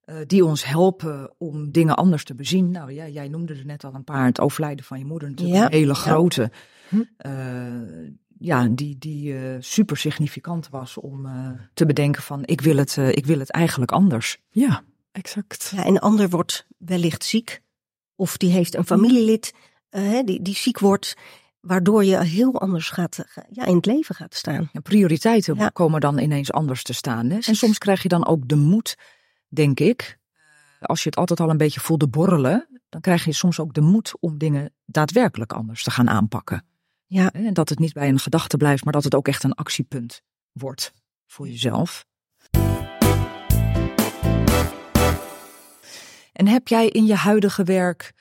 eh, 0.00 0.16
die 0.26 0.44
ons 0.44 0.64
helpen 0.64 1.34
om 1.38 1.72
dingen 1.72 1.96
anders 1.96 2.24
te 2.24 2.34
bezien. 2.34 2.70
Nou 2.70 2.92
ja, 2.92 3.08
jij 3.08 3.28
noemde 3.28 3.54
er 3.54 3.66
net 3.66 3.84
al 3.84 3.94
een 3.94 4.04
paar. 4.04 4.26
Het 4.26 4.40
overlijden 4.40 4.84
van 4.84 4.98
je 4.98 5.04
moeder 5.04 5.28
natuurlijk 5.28 5.58
Ja, 5.58 5.64
een 5.64 5.72
hele 5.72 5.86
ja. 5.86 5.94
grote. 5.94 6.50
Hm. 6.88 7.02
eh, 7.16 7.32
ja, 8.38 8.66
die, 8.70 8.98
die 8.98 9.38
eh, 9.38 9.56
super 9.60 9.96
significant 9.96 10.68
was 10.68 10.96
om 10.96 11.26
eh, 11.26 11.50
te 11.74 11.86
bedenken 11.86 12.22
van 12.22 12.42
ik 12.44 12.60
wil, 12.60 12.76
het, 12.76 12.96
eh, 12.96 13.08
ik 13.08 13.26
wil 13.26 13.38
het 13.38 13.50
eigenlijk 13.50 13.92
anders. 13.92 14.38
Ja, 14.50 14.82
exact. 15.12 15.72
Ja, 15.74 15.86
een 15.86 15.98
ander 15.98 16.28
wordt 16.28 16.66
wellicht 16.78 17.24
ziek. 17.24 17.62
Of 18.14 18.36
die 18.36 18.50
heeft 18.50 18.74
een 18.74 18.86
familielid 18.86 19.52
eh, 19.88 20.02
hè, 20.02 20.22
die, 20.22 20.42
die 20.42 20.54
ziek 20.56 20.78
wordt. 20.78 21.16
Waardoor 21.60 22.04
je 22.04 22.24
heel 22.24 22.60
anders 22.60 22.88
gaat, 22.88 23.24
ja, 23.50 23.64
in 23.64 23.76
het 23.76 23.86
leven 23.86 24.14
gaat 24.14 24.34
staan. 24.34 24.68
En 24.72 24.82
prioriteiten 24.82 25.54
Ja. 25.56 25.68
komen 25.68 26.00
dan 26.00 26.18
ineens 26.18 26.52
anders 26.52 26.82
te 26.82 26.92
staan. 26.92 27.30
Hè? 27.30 27.38
En 27.40 27.54
soms 27.54 27.78
krijg 27.78 28.02
je 28.02 28.08
dan 28.08 28.26
ook 28.26 28.48
de 28.48 28.56
moed, 28.56 28.96
denk 29.48 29.80
ik. 29.80 30.18
Als 30.80 31.02
je 31.02 31.08
het 31.08 31.18
altijd 31.18 31.40
al 31.40 31.50
een 31.50 31.56
beetje 31.56 31.80
voelde 31.80 32.08
borrelen, 32.08 32.80
dan 32.88 33.00
krijg 33.00 33.24
je 33.24 33.32
soms 33.32 33.60
ook 33.60 33.74
de 33.74 33.80
moed 33.80 34.14
om 34.20 34.38
dingen 34.38 34.72
daadwerkelijk 34.84 35.52
anders 35.52 35.82
te 35.82 35.90
gaan 35.90 36.08
aanpakken. 36.08 36.64
Ja. 37.06 37.32
En 37.32 37.54
dat 37.54 37.68
het 37.68 37.78
niet 37.78 37.92
bij 37.92 38.08
een 38.08 38.18
gedachte 38.18 38.56
blijft, 38.56 38.84
maar 38.84 38.92
dat 38.92 39.04
het 39.04 39.14
ook 39.14 39.28
echt 39.28 39.44
een 39.44 39.54
actiepunt 39.54 40.22
wordt 40.52 40.92
voor 41.26 41.48
jezelf. 41.48 42.06
En 46.32 46.46
heb 46.46 46.68
jij 46.68 46.88
in 46.88 47.06
je 47.06 47.14
huidige 47.14 47.64
werk 47.64 48.12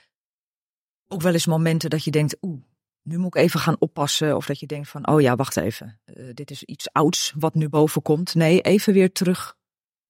ook 1.08 1.22
wel 1.22 1.34
eens 1.34 1.46
momenten 1.46 1.90
dat 1.90 2.04
je 2.04 2.12
denkt, 2.12 2.38
oeh, 2.42 2.62
nu 3.02 3.18
moet 3.18 3.36
ik 3.36 3.42
even 3.42 3.60
gaan 3.60 3.76
oppassen. 3.80 4.36
Of 4.36 4.46
dat 4.46 4.60
je 4.60 4.66
denkt 4.66 4.90
van, 4.90 5.08
oh 5.08 5.22
ja, 5.22 5.36
wacht 5.36 5.58
even, 5.58 6.00
eh, 6.04 6.30
dit 6.34 6.52
is 6.52 6.64
iets 6.64 6.92
ouds 6.92 7.34
wat 7.38 7.56
nu 7.56 7.70
boven 7.70 8.02
komt. 8.02 8.36
Nee, 8.36 8.62
even 8.62 8.94
weer 8.94 9.12
terug 9.12 9.56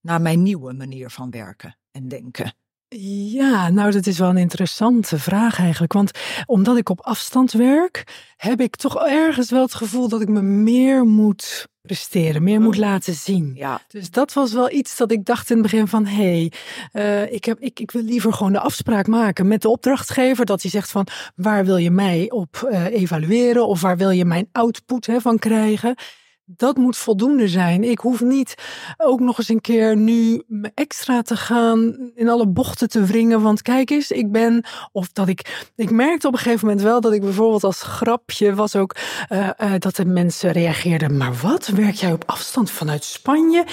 naar 0.02 0.22
mijn 0.22 0.44
nieuwe 0.44 0.74
manier 0.74 1.10
van 1.10 1.32
werken 1.32 1.78
en 1.92 2.08
denken. 2.08 2.54
Ja, 2.88 3.70
nou, 3.70 3.92
dat 3.92 4.08
is 4.08 4.20
wel 4.20 4.30
een 4.30 4.38
interessante 4.38 5.20
vraag 5.20 5.60
eigenlijk. 5.60 5.94
Want 5.94 6.12
omdat 6.46 6.78
ik 6.78 6.90
op 6.90 7.02
afstand 7.02 7.52
werk, 7.52 8.04
heb 8.38 8.62
ik 8.62 8.76
toch 8.76 9.06
ergens 9.06 9.50
wel 9.50 9.62
het 9.62 9.74
gevoel 9.74 10.10
dat 10.10 10.22
ik 10.22 10.28
me 10.28 10.42
meer 10.42 11.06
moet 11.06 11.68
presteren, 11.82 12.44
meer 12.44 12.62
moet 12.62 12.78
laten 12.78 13.14
zien. 13.14 13.52
Ja, 13.56 13.82
Dus 13.88 14.12
dat 14.12 14.34
was 14.34 14.54
wel 14.54 14.72
iets 14.72 14.98
dat 14.98 15.12
ik 15.12 15.26
dacht 15.26 15.50
in 15.50 15.58
het 15.58 15.72
begin 15.72 15.88
van, 15.88 16.06
hé, 16.06 16.50
hey, 16.92 17.28
ik, 17.30 17.46
heb, 17.46 17.60
ik, 17.60 17.80
ik 17.80 17.92
wil 17.92 18.02
liever 18.02 18.34
gewoon 18.34 18.52
de 18.52 18.60
afspraak 18.60 19.08
maken 19.08 19.48
met 19.48 19.62
de 19.62 19.70
opdrachtgever. 19.70 20.46
Dat 20.46 20.62
hij 20.62 20.72
zegt 20.72 20.92
van, 20.92 21.08
waar 21.36 21.66
wil 21.66 21.78
je 21.78 21.92
mij 21.92 22.32
op 22.32 22.68
eh, 22.70 22.86
evalueren? 22.86 23.68
Of 23.68 23.82
waar 23.82 23.98
wil 23.98 24.10
je 24.10 24.26
mijn 24.26 24.50
output 24.52 25.06
hè, 25.06 25.22
van 25.22 25.40
krijgen? 25.40 25.96
Dat 26.48 26.78
moet 26.78 26.98
voldoende 26.98 27.48
zijn. 27.48 27.84
Ik 27.84 28.00
hoef 28.00 28.22
niet 28.22 28.56
ook 28.98 29.20
nog 29.20 29.38
eens 29.38 29.50
een 29.50 29.62
keer 29.62 29.98
nu 29.98 30.44
extra 30.74 31.22
te 31.22 31.36
gaan 31.38 32.12
in 32.16 32.30
alle 32.30 32.48
bochten 32.48 32.90
te 32.90 33.04
wringen. 33.06 33.42
Want 33.42 33.62
kijk 33.62 33.90
eens, 33.90 34.12
ik 34.12 34.32
ben. 34.32 34.64
Of 34.92 35.10
dat 35.12 35.28
ik. 35.28 35.70
Ik 35.76 35.92
merkte 35.92 36.28
op 36.28 36.34
een 36.34 36.40
gegeven 36.40 36.68
moment 36.68 36.84
wel 36.86 37.02
dat 37.02 37.14
ik 37.14 37.22
bijvoorbeeld 37.22 37.64
als 37.64 37.82
grapje 37.82 38.56
was 38.56 38.76
ook. 38.76 38.96
eh, 39.28 39.50
eh, 39.58 39.74
dat 39.80 39.96
de 39.96 40.06
mensen 40.06 40.52
reageerden. 40.52 41.18
Maar 41.18 41.34
wat? 41.34 41.68
Werk 41.68 41.96
jij 41.96 42.12
op 42.12 42.24
afstand 42.26 42.72
vanuit 42.72 43.04
Spanje? 43.04 43.66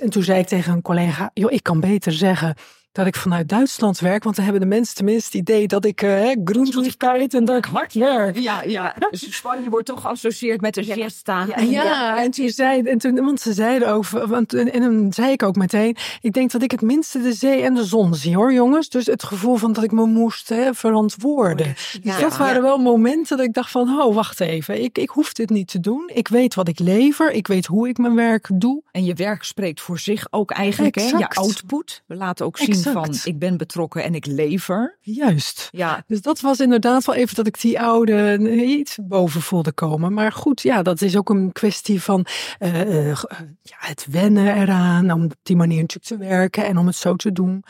En 0.00 0.10
toen 0.10 0.22
zei 0.22 0.40
ik 0.40 0.46
tegen 0.46 0.72
een 0.72 0.82
collega. 0.82 1.30
Joh, 1.34 1.52
ik 1.52 1.62
kan 1.62 1.80
beter 1.80 2.12
zeggen. 2.12 2.54
Dat 2.94 3.06
ik 3.06 3.16
vanuit 3.16 3.48
Duitsland 3.48 3.98
werk, 3.98 4.24
want 4.24 4.36
dan 4.36 4.44
hebben 4.44 4.62
de 4.62 4.68
mensen 4.68 4.94
tenminste 4.94 5.38
het 5.38 5.48
idee 5.48 5.66
dat 5.66 5.84
ik 5.84 6.02
uh, 6.02 6.30
groenzoetigheid 6.44 7.34
en 7.34 7.44
dat 7.44 7.56
ik 7.56 7.64
hard 7.64 7.94
werk. 7.94 8.38
ja, 8.38 8.62
ja. 8.62 8.94
Dus 9.10 9.36
Spanje 9.36 9.70
wordt 9.70 9.86
toch 9.86 10.00
geassocieerd 10.00 10.60
met 10.60 10.74
de 10.74 10.82
siesta. 10.82 11.46
Ja, 11.56 11.60
ja, 11.62 12.22
en 12.22 12.30
toen 12.30 12.48
zei, 12.48 12.82
en 12.82 12.98
toen, 12.98 13.14
want 13.14 13.40
ze 13.40 13.52
zeiden 13.52 13.88
ook, 13.88 14.08
want, 14.08 14.54
en, 14.54 14.72
en 14.72 14.80
dan 14.80 15.12
zei 15.12 15.32
ik 15.32 15.42
ook 15.42 15.56
meteen, 15.56 15.96
ik 16.20 16.32
denk 16.32 16.50
dat 16.50 16.62
ik 16.62 16.70
het 16.70 16.80
minste 16.80 17.22
de 17.22 17.32
zee 17.32 17.62
en 17.62 17.74
de 17.74 17.84
zon 17.84 18.14
zie 18.14 18.36
hoor 18.36 18.52
jongens. 18.52 18.88
Dus 18.88 19.06
het 19.06 19.22
gevoel 19.22 19.56
van 19.56 19.72
dat 19.72 19.84
ik 19.84 19.92
me 19.92 20.06
moest 20.06 20.48
hè, 20.48 20.74
verantwoorden. 20.74 21.66
Dus 21.66 21.98
Ja, 22.02 22.20
dat 22.20 22.36
waren 22.36 22.54
ja. 22.54 22.62
wel 22.62 22.78
momenten 22.78 23.36
dat 23.36 23.46
ik 23.46 23.52
dacht 23.52 23.70
van, 23.70 24.00
oh 24.00 24.14
wacht 24.14 24.40
even, 24.40 24.82
ik, 24.82 24.98
ik 24.98 25.08
hoef 25.08 25.32
dit 25.32 25.50
niet 25.50 25.68
te 25.68 25.80
doen. 25.80 26.10
Ik 26.14 26.28
weet 26.28 26.54
wat 26.54 26.68
ik 26.68 26.78
lever, 26.78 27.30
ik 27.30 27.46
weet 27.46 27.66
hoe 27.66 27.88
ik 27.88 27.98
mijn 27.98 28.14
werk 28.14 28.48
doe. 28.54 28.82
En 28.90 29.04
je 29.04 29.14
werk 29.14 29.42
spreekt 29.42 29.80
voor 29.80 29.98
zich 29.98 30.26
ook 30.30 30.50
eigenlijk, 30.50 30.94
hè? 30.94 31.02
Je 31.02 31.12
Exact. 31.12 31.36
output. 31.36 32.02
We 32.06 32.14
laten 32.14 32.46
ook 32.46 32.58
zien 32.58 32.68
Exact. 32.68 32.83
Van, 32.84 33.14
ik 33.24 33.38
ben 33.38 33.56
betrokken 33.56 34.02
en 34.04 34.14
ik 34.14 34.26
lever. 34.26 34.98
Juist. 35.00 35.68
Ja, 35.70 36.04
Dus 36.06 36.20
dat 36.20 36.40
was 36.40 36.60
inderdaad 36.60 37.04
wel 37.04 37.14
even 37.14 37.34
dat 37.34 37.46
ik 37.46 37.60
die 37.60 37.80
oude 37.80 38.12
eh, 38.14 38.68
iets 38.68 38.98
boven 39.02 39.40
voelde 39.40 39.72
komen. 39.72 40.12
Maar 40.12 40.32
goed, 40.32 40.62
ja, 40.62 40.82
dat 40.82 41.00
is 41.00 41.16
ook 41.16 41.30
een 41.30 41.52
kwestie 41.52 42.02
van 42.02 42.26
eh, 42.58 43.10
eh, 43.10 43.18
ja, 43.62 43.76
het 43.76 44.06
wennen 44.10 44.56
eraan. 44.56 45.10
Om 45.10 45.24
op 45.24 45.34
die 45.42 45.56
manier 45.56 45.80
natuurlijk 45.80 46.22
te 46.22 46.28
werken 46.28 46.64
en 46.64 46.78
om 46.78 46.86
het 46.86 46.96
zo 46.96 47.16
te 47.16 47.32
doen. 47.32 47.64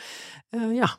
Ja. 0.73 0.97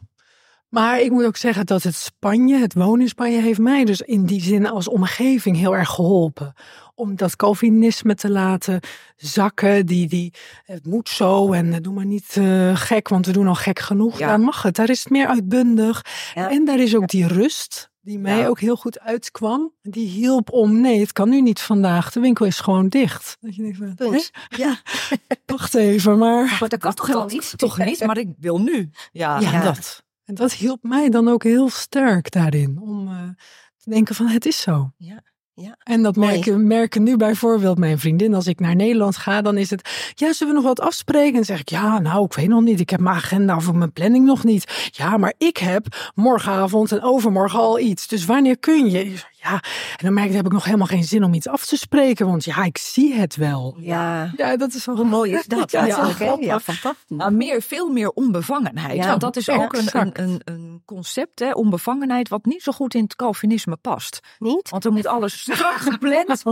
Maar 0.69 1.01
ik 1.01 1.11
moet 1.11 1.25
ook 1.25 1.37
zeggen 1.37 1.67
dat 1.67 1.83
het 1.83 1.95
Spanje, 1.95 2.57
het 2.59 2.75
wonen 2.75 3.01
in 3.01 3.09
Spanje, 3.09 3.41
heeft 3.41 3.59
mij 3.59 3.85
dus 3.85 4.01
in 4.01 4.25
die 4.27 4.43
zin 4.43 4.67
als 4.67 4.89
omgeving 4.89 5.57
heel 5.57 5.77
erg 5.77 5.89
geholpen. 5.89 6.53
Om 6.95 7.17
dat 7.17 7.37
Calvinisme 7.37 8.15
te 8.15 8.31
laten 8.31 8.81
zakken. 9.17 9.87
Die, 9.87 10.09
die, 10.09 10.33
het 10.65 10.87
moet 10.87 11.09
zo 11.09 11.53
en 11.53 11.73
eh, 11.73 11.81
doe 11.81 11.95
maar 11.95 12.07
niet 12.07 12.37
eh, 12.37 12.77
gek, 12.77 13.09
want 13.09 13.27
we 13.27 13.33
doen 13.33 13.47
al 13.49 13.55
gek 13.55 13.79
genoeg. 13.79 14.19
Ja. 14.19 14.27
Daar 14.27 14.41
mag 14.41 14.63
het. 14.63 14.75
Daar 14.77 14.91
is 14.91 14.99
het 15.03 15.11
meer 15.13 15.27
uitbundig. 15.27 16.03
Ja. 16.35 16.51
En 16.51 16.65
daar 16.65 16.79
is 16.79 16.97
ook 16.97 17.09
die 17.09 17.27
rust. 17.27 17.91
die 18.01 18.19
mij 18.19 18.39
Ja. 18.39 18.47
ook 18.47 18.61
heel 18.61 18.77
goed 18.77 19.01
uitkwam. 19.01 19.73
Die 19.83 20.09
hielp 20.09 20.51
om, 20.53 20.81
nee, 20.81 21.01
het 21.01 21.13
kan 21.13 21.29
nu 21.29 21.41
niet 21.41 21.61
vandaag. 21.61 22.13
De 22.13 22.21
winkel 22.21 22.47
is 22.47 22.61
gewoon 22.61 22.89
dicht. 22.89 23.37
Dat 23.41 23.57
je 23.57 23.63
denkt, 23.63 23.77
van, 23.79 23.95
Punt. 23.95 24.31
Ja, 24.49 24.77
wacht 25.47 25.75
even, 25.75 26.19
maar... 26.19 26.57
maar 26.61 26.69
dat 26.69 26.81
kan 26.81 26.95
toch 26.95 27.07
wel 27.07 27.27
niet? 27.27 27.53
Toch 27.59 27.79
niet, 27.79 28.05
maar 28.07 28.19
ik 28.19 28.29
wil 28.39 28.61
nu. 28.61 28.91
Ja, 29.13 29.41
Ja, 29.41 29.51
Ja. 29.53 29.61
dat. 29.63 30.05
En 30.27 30.35
dat 30.35 30.53
hielp 30.53 30.83
mij 30.83 31.09
dan 31.09 31.29
ook 31.29 31.43
heel 31.43 31.69
sterk 31.69 32.31
daarin. 32.31 32.79
Om 32.81 33.09
eh, 33.09 33.15
te 33.77 33.91
denken 33.91 34.15
van, 34.15 34.27
het 34.27 34.47
is 34.47 34.61
zo. 34.61 34.91
Ja, 34.97 35.23
ja. 35.55 35.77
En 35.83 36.03
dat 36.03 36.17
Mooi. 36.17 36.33
merken, 36.33 36.67
merken 36.67 37.03
nu 37.03 37.17
bijvoorbeeld 37.17 37.79
mijn 37.79 37.99
vriendin. 37.99 38.35
Als 38.35 38.47
ik 38.47 38.61
naar 38.61 38.77
Nederland 38.77 39.17
ga, 39.17 39.43
dan 39.43 39.57
is 39.57 39.71
het... 39.71 40.13
Ja, 40.15 40.33
zullen 40.33 40.55
we 40.55 40.61
nog 40.61 40.69
wat 40.69 40.87
afspreken? 40.87 41.29
En 41.29 41.35
dan 41.35 41.45
zeg 41.45 41.61
ik, 41.61 41.69
ja, 41.69 41.99
nou, 41.99 42.25
ik 42.25 42.35
weet 42.35 42.49
nog 42.49 42.63
niet. 42.63 42.81
Ik 42.81 42.91
heb 42.91 43.01
mijn 43.01 43.17
agenda 43.17 43.57
of 43.57 43.73
mijn 43.73 43.93
planning 43.93 44.25
nog 44.25 44.45
niet. 44.45 44.91
Ja, 44.93 45.17
maar 45.17 45.35
ik 45.39 45.57
heb 45.57 46.13
morgenavond 46.15 46.93
en 46.93 47.03
overmorgen 47.03 47.59
al 47.59 47.79
iets. 47.79 48.09
Dus 48.09 48.25
wanneer 48.25 48.59
kun 48.59 48.91
je? 48.91 49.15
Ja, 49.47 49.53
en 49.91 50.05
dan 50.05 50.15
merk 50.15 50.29
ik, 50.29 50.35
heb 50.35 50.47
ik 50.47 50.53
nog 50.53 50.65
helemaal 50.65 50.87
geen 50.87 51.05
zin 51.05 51.25
om 51.25 51.35
iets 51.35 51.49
af 51.49 51.67
te 51.67 51.77
spreken. 51.77 52.27
Want 52.27 52.45
ja, 52.45 52.65
ik 52.65 52.79
zie 52.79 53.15
het 53.15 53.37
wel. 53.37 53.77
Ja, 53.81 54.33
Ja, 54.37 54.57
dat 54.57 54.75
is 54.75 54.85
wel... 54.85 54.97
hoe 54.97 55.05
mooi 55.05 55.33
is 55.33 55.47
dat? 55.57 55.71
Ja, 55.71 56.05
grappig. 56.05 56.47
Ja, 56.47 56.61
fantastisch. 56.61 57.05
Nou, 57.09 57.33
meer, 57.33 57.63
veel 57.63 57.89
meer 57.89 58.11
onbevangenheid. 58.11 58.97
Ja, 58.97 59.09
Want 59.09 59.21
dat 59.21 59.37
is 59.37 59.51
ook 59.51 59.73
een, 59.73 59.89
een, 59.93 60.11
een, 60.13 60.41
een 60.45 60.83
concept, 60.85 61.39
hè, 61.39 61.51
onbevangenheid, 61.53 62.29
wat 62.29 62.45
niet 62.45 62.63
zo 62.63 62.73
goed 62.73 62.95
in 62.95 63.03
het 63.03 63.17
Calvinisme 63.17 63.77
past. 63.77 64.21
Niet? 64.39 64.71
Want 64.71 64.85
er 64.85 64.93
moet 64.93 65.07
alles 65.07 65.41
strak 65.41 65.77
gepland. 65.77 66.43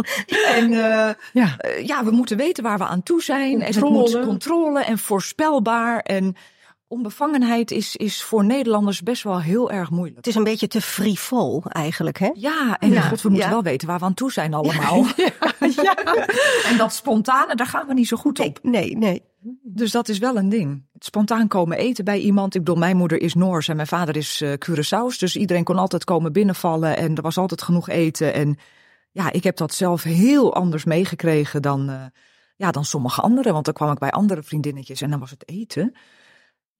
En 0.46 0.72
eh, 0.72 1.14
Ja, 1.32 1.56
eh, 1.58 1.86
ja, 1.86 2.04
we 2.04 2.10
moeten 2.10 2.36
weten 2.36 2.62
waar 2.62 2.78
we 2.78 2.84
aan 2.84 3.02
toe 3.02 3.22
zijn. 3.22 3.62
En 3.62 3.74
het 3.74 3.80
moet 3.80 4.20
controle 4.20 4.84
en 4.84 4.98
voorspelbaar. 4.98 5.98
En 5.98 6.36
onbevangenheid 6.94 7.70
is, 7.70 7.96
is 7.96 8.22
voor 8.22 8.44
Nederlanders 8.44 9.02
best 9.02 9.22
wel 9.22 9.40
heel 9.40 9.70
erg 9.70 9.90
moeilijk. 9.90 10.16
Het 10.16 10.26
is 10.26 10.34
een 10.34 10.44
beetje 10.44 10.66
te 10.66 10.80
frivol 10.80 11.62
eigenlijk, 11.68 12.18
hè? 12.18 12.30
Ja, 12.34 12.78
en 12.78 12.92
Ja, 12.92 13.00
god, 13.00 13.22
we 13.22 13.28
moeten 13.28 13.48
ja. 13.48 13.54
wel 13.54 13.62
weten 13.62 13.88
waar 13.88 13.98
we 13.98 14.04
aan 14.04 14.14
toe 14.14 14.32
zijn 14.32 14.54
allemaal. 14.54 15.06
En 16.70 16.76
dat 16.76 16.94
spontane, 16.94 17.54
daar 17.54 17.66
gaan 17.66 17.86
we 17.86 17.94
niet 17.94 18.08
zo 18.08 18.16
goed 18.16 18.40
op. 18.40 18.58
nee, 18.62 18.96
nee. 18.96 19.22
Dus 19.62 19.90
dat 19.90 20.08
is 20.08 20.18
wel 20.18 20.36
een 20.36 20.48
ding. 20.48 20.86
Het 20.92 21.04
spontaan 21.04 21.48
komen 21.48 21.78
eten 21.78 22.04
bij 22.04 22.18
iemand. 22.18 22.54
Ik 22.54 22.64
bedoel, 22.64 22.80
mijn 22.80 22.96
moeder 22.96 23.20
is 23.20 23.34
Noors 23.34 23.68
en 23.68 23.76
mijn 23.76 23.88
vader 23.88 24.16
is 24.16 24.40
eh 24.40 24.52
Curaçao's. 24.52 25.18
Dus 25.18 25.36
iedereen 25.36 25.64
kon 25.64 25.78
altijd 25.78 26.04
komen 26.04 26.32
binnenvallen 26.32 26.96
en 26.96 27.14
er 27.14 27.22
was 27.22 27.38
altijd 27.38 27.62
genoeg 27.62 27.88
eten. 27.88 28.34
En 28.34 28.58
ja, 29.10 29.32
ik 29.32 29.44
heb 29.44 29.56
dat 29.56 29.74
zelf 29.74 30.02
heel 30.02 30.54
anders 30.54 30.84
meegekregen 30.84 31.62
dan, 31.62 31.88
eh, 31.90 32.04
ja, 32.56 32.70
dan 32.70 32.84
sommige 32.84 33.20
anderen. 33.20 33.52
Want 33.52 33.64
dan 33.64 33.74
kwam 33.74 33.92
ik 33.92 33.98
bij 33.98 34.10
andere 34.10 34.42
vriendinnetjes 34.42 35.00
en 35.00 35.10
dan 35.10 35.20
was 35.20 35.30
het 35.30 35.48
eten. 35.48 35.94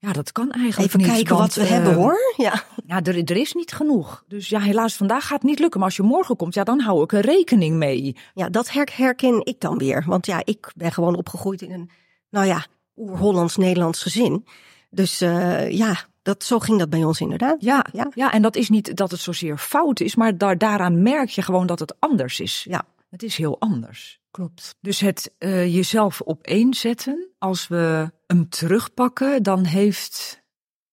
Ja, 0.04 0.12
dat 0.12 0.32
kan 0.32 0.50
eigenlijk 0.50 0.88
Even 0.88 0.98
niet. 1.00 1.08
kijken 1.14 1.36
want, 1.36 1.54
wat 1.54 1.64
we 1.64 1.70
eh, 1.70 1.76
hebben, 1.76 1.94
hoor. 1.94 2.16
Ja. 2.36 2.62
Ja, 2.86 3.02
er, 3.02 3.16
er 3.30 3.36
is 3.36 3.52
niet 3.52 3.72
genoeg. 3.72 4.24
Dus 4.28 4.48
ja, 4.48 4.60
helaas, 4.60 4.96
vandaag 4.96 5.22
gaat 5.26 5.40
het 5.42 5.50
niet 5.50 5.58
lukken. 5.58 5.78
Maar 5.80 5.88
als 5.88 5.96
je 5.96 6.02
morgen 6.02 6.36
komt, 6.36 6.54
ja, 6.54 6.64
dan 6.64 6.80
hou 6.80 7.02
ik 7.02 7.12
er 7.12 7.20
rekening 7.20 7.76
mee. 7.76 8.16
ja, 8.34 8.48
dat 8.48 8.70
her- 8.70 8.92
herken 8.94 9.40
ik 9.44 9.60
dan 9.60 9.78
weer. 9.78 10.04
Want 10.06 10.26
ja, 10.26 10.40
ik 10.44 10.72
ben 10.76 10.92
gewoon 10.92 11.16
opgegroeid 11.16 11.62
in 11.62 11.72
een, 11.72 11.90
nou 12.30 12.46
ja, 12.46 12.66
oer-Hollands-Nederlands 12.96 14.02
gezin. 14.02 14.44
Dus 14.90 15.20
eh, 15.20 15.70
ja, 15.70 15.96
dat, 16.22 16.44
zo 16.44 16.58
ging 16.58 16.78
dat 16.78 16.90
bij 16.90 17.04
ons 17.04 17.20
inderdaad. 17.20 17.56
Ja, 17.60 17.86
Ja. 17.92 18.10
ja. 18.14 18.32
en 18.32 18.42
dat 18.42 18.56
is 18.56 18.68
niet 18.68 18.96
dat 18.96 19.10
het 19.10 19.20
zozeer 19.20 19.58
fout 19.58 20.00
is, 20.00 20.14
maar 20.14 20.38
daar, 20.38 20.58
daaraan 20.58 21.02
merk 21.02 21.28
je 21.28 21.42
gewoon 21.42 21.66
dat 21.66 21.78
het 21.78 21.94
anders 21.98 22.40
is. 22.40 22.66
Ja. 22.68 22.82
Het 23.14 23.22
is 23.22 23.36
heel 23.36 23.60
anders. 23.60 24.20
klopt. 24.30 24.76
Dus 24.80 25.00
het 25.00 25.34
eh, 25.38 25.74
jezelf 25.74 26.22
opeenzetten, 26.22 27.28
als 27.38 27.68
we 27.68 28.12
hem 28.26 28.48
terugpakken, 28.48 29.42
dan 29.42 29.64
heeft 29.64 30.42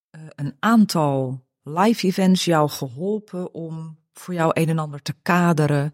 eh, 0.10 0.22
een 0.36 0.56
aantal 0.60 1.44
live 1.64 2.08
events 2.08 2.46
jou 2.46 2.70
geholpen 2.70 3.54
om 3.54 3.98
voor 4.14 4.34
jou 4.34 4.52
een 4.54 4.70
en 4.70 4.80
ander 4.80 5.02
te 5.02 5.14
kaderen, 5.22 5.94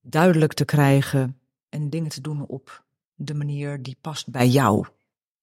duidelijk 0.00 0.52
te 0.52 0.64
krijgen 0.64 1.40
en 1.68 1.90
dingen 1.90 2.10
te 2.10 2.20
doen 2.20 2.46
op 2.46 2.84
de 3.14 3.34
manier 3.34 3.82
die 3.82 3.96
past 4.00 4.30
bij 4.30 4.48
jou. 4.48 4.86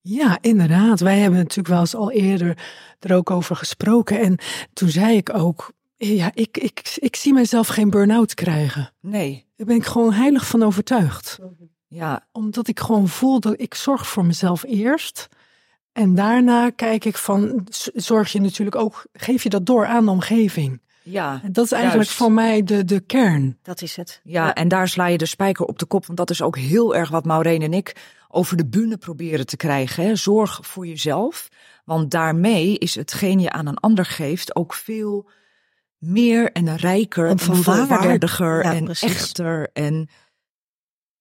Ja, 0.02 0.38
inderdaad. 0.42 1.00
Wij 1.00 1.20
hebben 1.20 1.40
natuurlijk 1.40 1.68
wel 1.68 1.80
eens 1.80 1.96
al 1.96 2.12
eerder 2.12 2.66
er 3.00 3.16
ook 3.16 3.32
over 3.32 3.56
gesproken. 3.56 4.20
En 4.20 4.38
toen 4.74 4.90
zei 4.90 5.18
ik 5.18 5.34
ook, 5.34 5.72
ja, 5.98 6.32
ik, 6.34 6.58
ik, 6.58 6.96
ik 6.96 7.16
zie 7.16 7.34
mezelf 7.34 7.68
geen 7.68 7.90
burn-out 7.90 8.34
krijgen. 8.34 8.94
Nee, 9.02 9.47
Daar 9.58 9.68
ben 9.68 9.76
ik 9.76 9.86
gewoon 9.86 10.14
heilig 10.14 10.48
van 10.48 10.64
overtuigd. 10.64 11.40
ja, 11.88 12.28
Omdat 12.32 12.68
ik 12.68 12.80
gewoon 12.80 13.08
voel 13.08 13.40
dat 13.40 13.60
ik 13.60 13.74
zorg 13.74 14.08
voor 14.08 14.26
mezelf 14.26 14.64
eerst. 14.64 15.28
En 15.92 16.16
daarna 16.16 16.70
kijk 16.70 17.06
ik 17.06 17.18
van, 17.18 17.68
zorg 17.94 18.32
je 18.32 18.42
natuurlijk 18.42 18.76
ook, 18.76 19.06
geef 19.14 19.44
je 19.44 19.50
dat 19.50 19.66
door 19.66 19.86
aan 19.86 20.06
de 20.06 20.12
omgeving. 20.12 20.82
ja. 21.04 21.42
En 21.44 21.52
dat 21.52 21.66
is 21.66 21.72
eigenlijk 21.72 22.04
Juist. 22.04 22.22
voor 22.22 22.32
mij 22.32 22.64
de, 22.64 22.86
de 22.86 23.00
kern. 23.00 23.58
Dat 23.62 23.82
is 23.82 23.96
het. 23.96 24.22
Ja, 24.24 24.54
en 24.54 24.68
daar 24.68 24.88
sla 24.88 25.06
je 25.06 25.18
de 25.18 25.26
spijker 25.26 25.66
op 25.66 25.80
de 25.80 25.86
kop. 25.86 26.06
Want 26.06 26.18
dat 26.18 26.30
is 26.30 26.42
ook 26.42 26.58
heel 26.58 26.96
erg 26.96 27.10
wat 27.10 27.26
Maureen 27.26 27.62
en 27.62 27.74
ik 27.74 27.96
over 28.30 28.58
de 28.58 28.66
bühne 28.68 28.98
proberen 28.98 29.46
te 29.46 29.58
krijgen. 29.58 30.04
Hè. 30.06 30.16
Zorg 30.16 30.60
voor 30.62 30.88
jezelf. 30.88 31.48
Want 31.86 32.12
daarmee 32.12 32.78
is 32.78 32.96
hetgeen 32.96 33.40
je 33.40 33.52
aan 33.52 33.68
een 33.68 33.78
ander 33.78 34.06
geeft 34.06 34.56
ook 34.56 34.74
veel 34.74 35.30
meer 35.98 36.52
en 36.52 36.76
rijker 36.76 37.28
En 37.28 37.40
volwaardiger 37.40 38.64
Ja, 38.64 38.74
en 38.74 38.84
precies. 38.84 39.12
echter. 39.12 39.70
En 39.74 40.10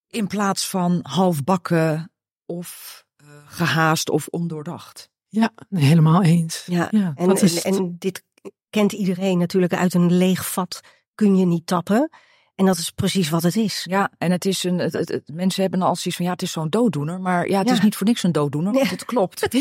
in 0.07 0.27
plaats 0.27 0.69
van 0.69 0.99
halfbakken 1.03 2.13
of 2.47 3.05
eh, 3.17 3.27
gehaast 3.47 4.11
of 4.11 4.27
ondoordacht. 4.27 5.09
Ja, 5.29 5.53
helemaal 5.69 6.23
eens. 6.23 6.67
Ja, 6.67 6.91
en 7.15 7.97
dit 7.99 8.25
kent 8.71 8.93
iedereen 8.93 9.39
natuurlijk 9.39 9.75
uit 9.75 9.95
een 9.95 10.13
leeg 10.13 10.53
vat 10.53 10.81
kun 11.15 11.37
je 11.37 11.47
niet 11.47 11.67
tappen. 11.67 12.11
En 12.57 12.67
dat 12.67 12.77
is 12.79 12.91
precies 12.91 13.29
wat 13.31 13.43
het 13.43 13.57
is. 13.57 13.85
Ja, 13.89 14.11
en 14.19 14.31
het 14.31 14.45
is 14.45 14.65
een. 14.65 14.79
Het, 14.79 14.93
het- 14.93 15.09
het- 15.09 15.31
mensen 15.33 15.63
hebben 15.63 15.83
al 15.83 15.97
zoiets 15.97 16.17
van 16.17 16.25
ja, 16.25 16.33
het 16.33 16.43
is 16.43 16.53
zo'n 16.53 16.69
dooddoener. 16.71 17.21
Maar 17.21 17.49
ja, 17.49 17.59
het 17.59 17.69
Ja. 17.69 17.75
is 17.75 17.81
niet 17.81 17.97
voor 17.97 18.07
niks 18.07 18.23
een 18.23 18.33
dooddoener, 18.33 18.73
want 18.73 18.85
Ja. 18.85 18.91
het 18.91 19.05
klopt. 19.05 19.47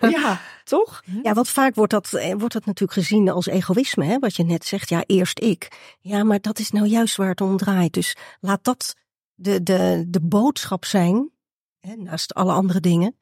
Ja, 0.00 0.08
ja 0.10 0.40
toch? 0.64 1.02
Ja, 1.22 1.32
want 1.32 1.48
vaak 1.48 1.74
wordt 1.74 1.92
dat, 1.92 2.12
eh, 2.12 2.34
wordt 2.38 2.52
dat 2.52 2.64
natuurlijk 2.64 2.98
gezien 2.98 3.28
als 3.30 3.46
egoïsme, 3.46 4.04
hè? 4.04 4.18
wat 4.18 4.36
je 4.36 4.44
net 4.44 4.64
zegt. 4.64 4.88
Ja, 4.88 5.02
eerst 5.06 5.40
ik. 5.40 5.68
Ja, 6.00 6.24
maar 6.24 6.40
dat 6.40 6.58
is 6.58 6.70
nou 6.70 6.86
juist 6.86 7.16
waar 7.16 7.28
het 7.28 7.40
om 7.40 7.56
draait. 7.56 7.92
Dus 7.92 8.16
laat 8.40 8.64
dat 8.64 8.94
de, 9.34 9.62
de, 9.62 10.04
de 10.08 10.20
boodschap 10.20 10.84
zijn, 10.84 11.30
hè, 11.80 11.94
naast 11.96 12.34
alle 12.34 12.52
andere 12.52 12.80
dingen. 12.80 13.16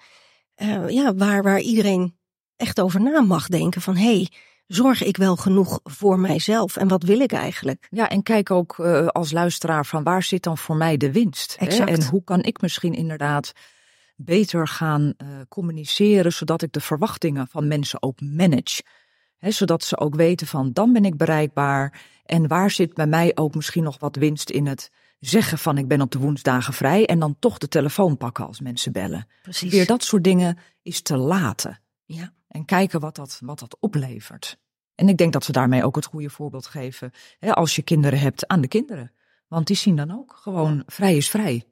eh, 0.55 0.89
ja, 0.89 1.15
waar, 1.15 1.43
waar 1.43 1.61
iedereen 1.61 2.17
echt 2.57 2.81
over 2.81 3.01
na 3.01 3.21
mag 3.21 3.49
denken 3.49 3.81
van... 3.81 3.97
hé, 3.97 4.15
hey, 4.17 4.29
zorg 4.73 5.03
ik 5.03 5.17
wel 5.17 5.37
genoeg 5.37 5.81
voor 5.85 6.19
mijzelf? 6.19 6.77
En 6.77 6.89
wat 6.89 7.03
wil 7.03 7.21
ik 7.21 7.33
eigenlijk? 7.33 7.87
Ja, 7.91 8.09
en 8.09 8.23
kijk 8.23 8.51
ook 8.51 8.79
eh, 8.79 9.07
als 9.07 9.33
luisteraar 9.33 9.87
van 9.87 10.03
waar 10.03 10.23
zit 10.23 10.43
dan 10.43 10.59
voor 10.59 10.77
mij 10.77 10.97
de 10.97 11.13
winst? 11.13 11.57
Hè? 11.59 11.67
Exact. 11.67 11.91
En 11.91 12.05
hoe 12.05 12.25
kan 12.25 12.43
ik 12.43 12.61
misschien 12.61 12.95
inderdaad 12.95 13.53
beter 14.17 14.69
gaan 14.69 15.15
eh, 15.17 15.29
communiceren, 15.49 16.33
zodat 16.33 16.63
ik 16.63 16.73
de 16.73 16.81
verwachtingen 16.81 17.49
van 17.49 17.69
mensen 17.69 18.03
ook 18.03 18.21
manage. 18.21 18.83
Hè, 19.39 19.51
zodat 19.51 19.85
ze 19.85 19.99
ook 19.99 20.15
weten 20.15 20.47
van 20.47 20.73
dan 20.73 20.93
ben 20.93 21.05
ik 21.05 21.17
bereikbaar. 21.17 22.01
En 22.25 22.49
waar 22.49 22.71
zit 22.71 22.95
bij 22.95 23.07
mij 23.07 23.33
ook 23.35 23.55
misschien 23.55 23.83
nog 23.83 23.99
wat 23.99 24.17
winst 24.17 24.51
in 24.51 24.67
het 24.67 24.91
zeggen 25.21 25.59
van 25.59 25.79
ik 25.79 25.89
ben 25.89 26.01
op 26.01 26.11
de 26.11 26.19
woensdagen 26.19 26.73
vrij. 26.73 27.07
En 27.07 27.19
dan 27.19 27.37
toch 27.39 27.59
de 27.59 27.69
telefoon 27.69 28.17
pakken 28.17 28.47
als 28.47 28.61
mensen 28.61 28.93
bellen. 28.93 29.27
Precies. 29.43 29.73
Weer 29.73 29.87
dat 29.87 30.05
soort 30.05 30.25
dingen 30.25 30.59
is 30.83 31.01
te 31.01 31.17
laten. 31.17 31.81
Ja. 32.05 32.33
En 32.51 32.65
kijken 32.65 33.01
wat 33.01 33.15
dat, 33.15 33.39
wat 33.45 33.59
dat 33.59 33.77
oplevert. 33.81 34.59
En 34.95 35.09
ik 35.09 35.17
denk 35.17 35.33
dat 35.33 35.45
ze 35.45 35.53
daarmee 35.53 35.85
ook 35.85 35.97
het 35.97 36.05
goede 36.05 36.31
voorbeeld 36.31 36.67
geven. 36.67 37.11
Hè, 37.39 37.55
als 37.55 37.77
je 37.77 37.83
kinderen 37.83 38.19
hebt 38.19 38.47
aan 38.47 38.61
de 38.61 38.69
kinderen. 38.69 39.13
Want 39.49 39.67
die 39.67 39.77
zien 39.77 39.97
dan 39.97 40.11
ook 40.11 40.39
gewoon 40.43 40.83
vrij 40.87 41.17
is 41.17 41.31
vrij. 41.31 41.65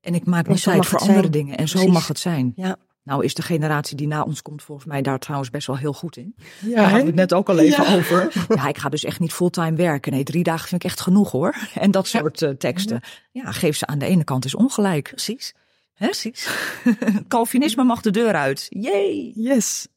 En 0.00 0.14
ik 0.14 0.24
maak 0.26 0.46
zo 0.46 0.70
tijd 0.70 0.86
voor 0.86 0.98
andere 0.98 1.18
zijn. 1.18 1.30
dingen. 1.32 1.56
En 1.56 1.68
zo 1.68 1.86
mag 1.86 2.08
het 2.08 2.18
zijn. 2.18 2.52
Ja. 2.56 2.76
Nou 3.02 3.24
is 3.24 3.34
de 3.34 3.42
generatie 3.42 3.96
die 3.96 4.06
na 4.06 4.22
ons 4.22 4.42
komt 4.42 4.62
volgens 4.62 4.86
mij 4.86 5.02
daar 5.02 5.18
trouwens 5.18 5.50
best 5.50 5.66
wel 5.66 5.76
heel 5.76 5.92
goed 5.92 6.16
in. 6.16 6.34
Ja, 6.60 6.74
Daar 6.74 6.82
hadden 6.82 7.00
we 7.00 7.06
het 7.06 7.14
net 7.14 7.32
ook 7.32 7.48
al 7.48 7.58
even 7.58 7.84
Ja. 7.84 7.96
over. 7.96 8.32
Ja, 8.56 8.68
ik 8.68 8.78
ga 8.78 8.88
dus 8.88 9.04
echt 9.04 9.20
niet 9.20 9.32
fulltime 9.32 9.76
werken. 9.76 10.12
Nee, 10.12 10.22
drie 10.24 10.42
dagen 10.42 10.68
vind 10.68 10.84
ik 10.84 10.90
echt 10.90 11.00
genoeg 11.00 11.30
hoor. 11.30 11.54
En 11.74 11.90
dat 11.90 12.06
soort 12.06 12.42
eh, 12.42 12.50
teksten. 12.50 13.00
Ja, 13.30 13.52
geef 13.52 13.76
ze 13.76 13.86
aan 13.86 13.98
de 13.98 14.06
ene 14.06 14.24
kant 14.24 14.44
is 14.44 14.54
ongelijk. 14.54 15.08
Precies. 15.08 15.54
Hè? 16.02 16.08
Precies. 16.08 16.48
Calvinisme 17.28 17.84
mag 17.84 18.00
de 18.00 18.10
deur 18.10 18.34
uit. 18.34 18.66
Jee. 18.68 19.32
Yes. 19.34 19.88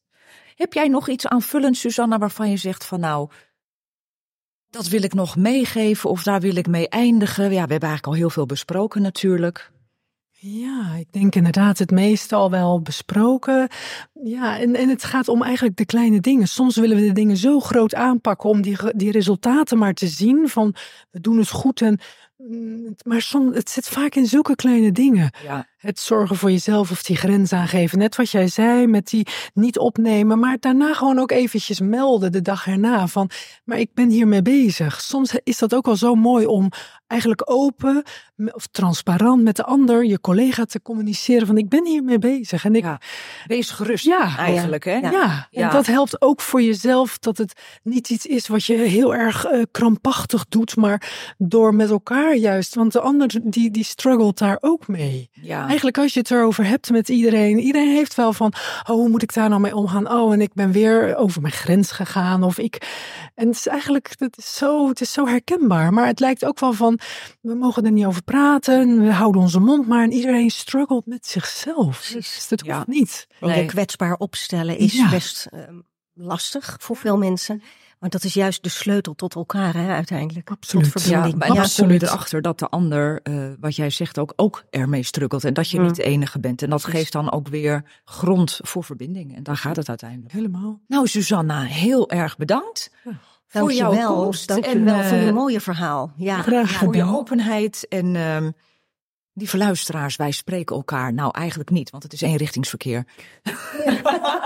Heb 0.55 0.73
jij 0.73 0.87
nog 0.87 1.09
iets 1.09 1.27
aanvullend, 1.27 1.77
Susanna, 1.77 2.17
waarvan 2.17 2.49
je 2.49 2.57
zegt 2.57 2.85
van 2.85 2.99
nou, 2.99 3.29
dat 4.69 4.87
wil 4.87 5.03
ik 5.03 5.13
nog 5.13 5.35
meegeven 5.35 6.09
of 6.09 6.23
daar 6.23 6.41
wil 6.41 6.55
ik 6.55 6.67
mee 6.67 6.89
eindigen? 6.89 7.43
Ja, 7.43 7.49
we 7.49 7.71
hebben 7.71 7.89
eigenlijk 7.89 8.07
al 8.07 8.13
heel 8.13 8.29
veel 8.29 8.45
besproken 8.45 9.01
natuurlijk. 9.01 9.71
Ja, 10.47 10.93
ik 10.93 11.11
denk 11.11 11.35
inderdaad 11.35 11.77
het 11.77 11.91
meeste 11.91 12.35
al 12.35 12.49
wel 12.49 12.81
besproken. 12.81 13.67
Ja, 14.23 14.59
en, 14.59 14.75
en 14.75 14.89
het 14.89 15.03
gaat 15.03 15.27
om 15.27 15.43
eigenlijk 15.43 15.77
de 15.77 15.85
kleine 15.85 16.19
dingen. 16.19 16.47
Soms 16.47 16.75
willen 16.75 16.97
we 16.97 17.05
de 17.05 17.11
dingen 17.11 17.37
zo 17.37 17.59
groot 17.59 17.95
aanpakken 17.95 18.49
om 18.49 18.61
die, 18.61 18.77
die 18.95 19.11
resultaten 19.11 19.77
maar 19.77 19.93
te 19.93 20.07
zien 20.07 20.49
van 20.49 20.75
we 21.11 21.19
doen 21.19 21.37
het 21.37 21.49
goed. 21.49 21.81
En, 21.81 21.99
mm, 22.37 22.95
maar 23.03 23.21
soms, 23.21 23.55
het 23.55 23.69
zit 23.69 23.87
vaak 23.87 24.15
in 24.15 24.25
zulke 24.25 24.55
kleine 24.55 24.91
dingen. 24.91 25.31
Ja, 25.43 25.67
het 25.85 25.99
zorgen 25.99 26.35
voor 26.35 26.51
jezelf 26.51 26.91
of 26.91 27.03
die 27.03 27.15
grens 27.15 27.53
aangeven. 27.53 27.97
Net 27.97 28.15
wat 28.15 28.29
jij 28.29 28.47
zei 28.47 28.87
met 28.87 29.07
die 29.09 29.27
niet 29.53 29.77
opnemen, 29.79 30.39
maar 30.39 30.57
daarna 30.59 30.93
gewoon 30.93 31.19
ook 31.19 31.31
eventjes 31.31 31.79
melden 31.79 32.31
de 32.31 32.41
dag 32.41 32.67
erna 32.67 33.07
van, 33.07 33.29
maar 33.63 33.79
ik 33.79 33.89
ben 33.93 34.09
hiermee 34.09 34.41
bezig. 34.41 35.01
Soms 35.01 35.35
is 35.43 35.57
dat 35.57 35.73
ook 35.75 35.85
wel 35.85 35.95
zo 35.95 36.15
mooi 36.15 36.45
om 36.45 36.69
eigenlijk 37.07 37.51
open 37.51 38.03
of 38.51 38.67
transparant 38.71 39.43
met 39.43 39.55
de 39.55 39.63
ander, 39.63 40.05
je 40.05 40.19
collega 40.21 40.65
te 40.65 40.81
communiceren 40.81 41.47
van 41.47 41.57
ik 41.57 41.69
ben 41.69 41.85
hiermee 41.85 42.19
bezig. 42.19 42.65
En 42.65 42.75
ik, 42.75 42.83
Ja. 42.83 42.99
Wees 43.45 43.69
gerust 43.69 44.05
Ja. 44.05 44.37
eigenlijk, 44.37 44.83
hè? 44.83 44.91
ja, 44.97 45.47
en 45.51 45.61
Ja. 45.61 45.69
dat 45.69 45.85
helpt 45.85 46.21
ook 46.21 46.41
voor 46.41 46.61
jezelf 46.61 47.17
dat 47.17 47.37
het 47.37 47.53
niet 47.83 48.09
iets 48.09 48.25
is 48.25 48.47
wat 48.47 48.65
je 48.65 48.73
heel 48.75 49.15
erg 49.15 49.45
eh, 49.45 49.61
krampachtig 49.71 50.45
doet, 50.49 50.75
maar 50.75 51.33
door 51.37 51.75
met 51.75 51.89
elkaar 51.89 52.35
juist. 52.35 52.75
Want 52.75 52.91
de 52.91 52.99
ander 52.99 53.39
die, 53.43 53.71
die 53.71 53.83
struggelt 53.83 54.37
daar 54.37 54.57
ook 54.61 54.87
mee. 54.87 55.29
Ja. 55.31 55.67
Eigenlijk 55.75 56.03
als 56.03 56.13
je 56.13 56.19
het 56.19 56.31
erover 56.31 56.65
hebt 56.65 56.89
met 56.89 57.09
iedereen, 57.09 57.59
iedereen 57.59 57.95
heeft 57.95 58.15
wel 58.15 58.33
van, 58.33 58.53
oh 58.83 58.95
hoe 58.95 59.09
moet 59.09 59.21
ik 59.21 59.33
daar 59.33 59.49
nou 59.49 59.61
mee 59.61 59.75
omgaan? 59.75 60.11
Oh 60.11 60.33
en 60.33 60.41
ik 60.41 60.53
ben 60.53 60.71
weer 60.71 61.15
over 61.15 61.41
mijn 61.41 61.53
grens 61.53 61.91
gegaan 61.91 62.43
of 62.43 62.57
ik. 62.57 62.75
En 63.35 63.47
het 63.47 63.55
is 63.55 63.67
eigenlijk, 63.67 64.09
het 64.17 64.37
is 64.37 64.55
zo, 64.55 64.87
het 64.87 65.01
is 65.01 65.11
zo 65.11 65.27
herkenbaar. 65.27 65.93
Maar 65.93 66.07
het 66.07 66.19
lijkt 66.19 66.45
ook 66.45 66.59
wel 66.59 66.73
van, 66.73 66.99
we 67.41 67.55
mogen 67.55 67.85
er 67.85 67.91
niet 67.91 68.05
over 68.05 68.23
praten, 68.23 69.01
we 69.01 69.11
houden 69.11 69.41
onze 69.41 69.59
mond 69.59 69.87
maar 69.87 70.03
en 70.03 70.11
iedereen 70.11 70.49
struggelt 70.49 71.05
met 71.05 71.27
zichzelf. 71.27 72.07
Dus 72.13 72.47
dat 72.47 72.65
Ja. 72.65 72.75
hoeft 72.75 72.87
niet. 72.87 73.27
Nee. 73.39 73.65
kwetsbaar 73.65 74.15
opstellen 74.15 74.77
is 74.77 74.93
Ja. 74.93 75.09
best 75.09 75.45
ehm, 75.49 75.79
lastig 76.13 76.75
voor 76.79 76.95
veel 76.95 77.17
mensen. 77.17 77.61
Want 77.99 78.11
dat 78.11 78.23
is 78.23 78.33
juist 78.33 78.63
de 78.63 78.69
sleutel 78.69 79.13
tot 79.13 79.35
elkaar 79.35 79.73
hè, 79.73 79.87
uiteindelijk. 79.93 80.49
Absoluut. 80.49 80.91
Tot 80.91 81.01
Ja, 81.01 81.07
verbinding. 81.09 81.37
maar 81.37 81.47
dan 81.47 81.55
kom 81.57 81.65
je 81.65 81.71
absoluut. 81.71 82.01
erachter 82.03 82.41
dat 82.41 82.59
de 82.59 82.69
ander, 82.69 83.19
eh, 83.23 83.47
wat 83.59 83.75
jij 83.75 83.89
zegt, 83.89 84.19
ook, 84.19 84.33
ook 84.35 84.63
ermee 84.69 85.03
struggelt. 85.03 85.43
En 85.43 85.53
dat 85.53 85.69
je 85.69 85.79
Mm. 85.79 85.85
niet 85.85 85.95
de 85.95 86.03
enige 86.03 86.39
bent. 86.39 86.61
En 86.61 86.69
dat 86.69 86.83
geeft 86.85 87.11
dan 87.11 87.31
ook 87.31 87.47
weer 87.47 87.83
grond 88.05 88.59
voor 88.63 88.83
verbinding. 88.83 89.35
En 89.35 89.43
daar 89.43 89.57
gaat 89.57 89.75
het 89.75 89.89
uiteindelijk. 89.89 90.31
Helemaal. 90.31 90.79
Nou, 90.87 91.07
Susanna, 91.07 91.61
heel 91.61 92.09
erg 92.09 92.37
bedankt. 92.37 92.91
voor 93.47 93.73
jouw 93.73 93.89
Dankjewel. 93.91 94.23
komst 94.23 94.47
Dankjewel 94.47 94.95
en, 94.95 95.05
voor 95.07 95.17
je 95.17 95.27
eh, 95.27 95.33
mooie 95.33 95.61
verhaal. 95.61 96.11
Ja. 96.15 96.41
Graag 96.41 96.71
Ja, 96.71 96.77
voor 96.77 96.95
je 96.95 97.03
openheid. 97.03 97.85
En 97.89 98.15
ehm 98.15 98.51
lieve 99.33 99.57
luisteraars, 99.57 100.15
wij 100.15 100.31
spreken 100.31 100.75
elkaar. 100.75 101.13
Nou, 101.13 101.29
eigenlijk 101.33 101.69
niet, 101.69 101.89
want 101.89 102.03
het 102.03 102.13
is 102.13 102.21
eenrichtingsverkeer. 102.21 103.05
Laat 104.03 104.44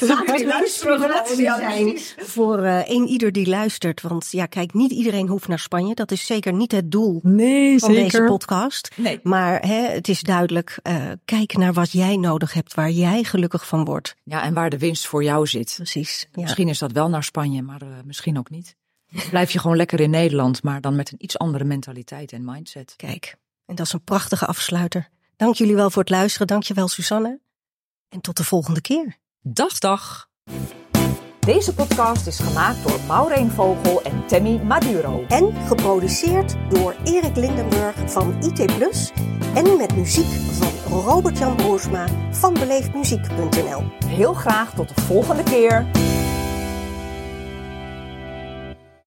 het 0.00 0.62
inspiratie 0.62 1.36
zijn 1.36 1.98
voor 2.16 2.62
eh 2.62 2.80
een 2.84 3.06
ieder 3.06 3.32
die 3.32 3.46
luistert. 3.48 4.02
Want 4.02 4.28
ja, 4.30 4.46
kijk, 4.46 4.72
niet 4.74 4.90
iedereen 4.90 5.28
hoeft 5.28 5.48
naar 5.48 5.58
Spanje. 5.58 5.94
Dat 5.94 6.10
is 6.10 6.26
zeker 6.26 6.52
niet 6.52 6.72
het 6.72 6.90
doel 6.90 7.20
Nee, 7.22 7.78
van 7.78 7.92
deze 7.92 8.10
zeker. 8.10 8.26
podcast. 8.26 8.90
Nee. 8.96 9.20
Maar 9.22 9.66
hè, 9.66 9.88
het 9.88 10.08
is 10.08 10.20
duidelijk, 10.20 10.78
eh, 10.82 11.10
kijk 11.24 11.56
naar 11.56 11.72
wat 11.72 11.92
jij 11.92 12.16
nodig 12.16 12.52
hebt, 12.52 12.74
waar 12.74 12.90
jij 12.90 13.24
gelukkig 13.24 13.66
van 13.66 13.84
wordt. 13.84 14.14
Ja, 14.24 14.42
en 14.42 14.54
waar 14.54 14.70
de 14.70 14.78
winst 14.78 15.06
voor 15.06 15.24
jou 15.24 15.46
zit. 15.46 15.72
Precies. 15.76 16.28
Ja. 16.32 16.42
Misschien 16.42 16.68
is 16.68 16.78
dat 16.78 16.92
wel 16.92 17.08
naar 17.08 17.24
Spanje, 17.24 17.62
maar 17.62 17.82
eh, 17.82 17.88
misschien 18.04 18.38
ook 18.38 18.50
niet. 18.50 18.76
Blijf 19.30 19.50
je 19.50 19.58
gewoon 19.58 19.76
lekker 19.76 20.00
in 20.00 20.10
Nederland, 20.10 20.62
maar 20.62 20.80
dan 20.80 20.96
met 20.96 21.12
een 21.12 21.24
iets 21.24 21.38
andere 21.38 21.64
mentaliteit 21.64 22.32
en 22.32 22.44
mindset. 22.44 22.94
Kijk, 22.96 23.36
en 23.66 23.74
dat 23.74 23.86
is 23.86 23.92
een 23.92 24.04
prachtige 24.04 24.46
afsluiter. 24.46 25.08
Dank 25.36 25.54
jullie 25.54 25.74
wel 25.74 25.90
voor 25.90 26.02
het 26.02 26.10
luisteren. 26.10 26.46
Dank 26.46 26.62
je 26.62 26.74
wel, 26.74 26.88
Susanne. 26.88 27.40
En 28.08 28.20
tot 28.20 28.36
de 28.36 28.44
volgende 28.44 28.80
keer. 28.80 29.18
Dag, 29.46 29.78
dag. 29.78 30.28
Deze 31.40 31.74
podcast 31.74 32.26
is 32.26 32.38
gemaakt 32.38 32.88
door 32.88 32.98
Maureen 33.06 33.50
Vogel 33.50 34.02
en 34.02 34.26
Tammy 34.26 34.60
Maduro. 34.62 35.24
En 35.28 35.52
geproduceerd 35.66 36.56
door 36.68 36.94
Erik 37.04 37.36
Lindenburg 37.36 37.94
van 38.06 38.42
IT 38.42 38.76
Plus. 38.76 39.12
En 39.54 39.76
met 39.76 39.96
muziek 39.96 40.26
van 40.52 41.00
Robert-Jan 41.00 41.56
Broersma 41.56 42.06
van 42.30 42.54
beleefdmuziek.nl. 42.54 43.82
Heel 44.06 44.34
graag 44.34 44.74
tot 44.74 44.94
de 44.94 45.00
volgende 45.00 45.42
keer. 45.42 45.86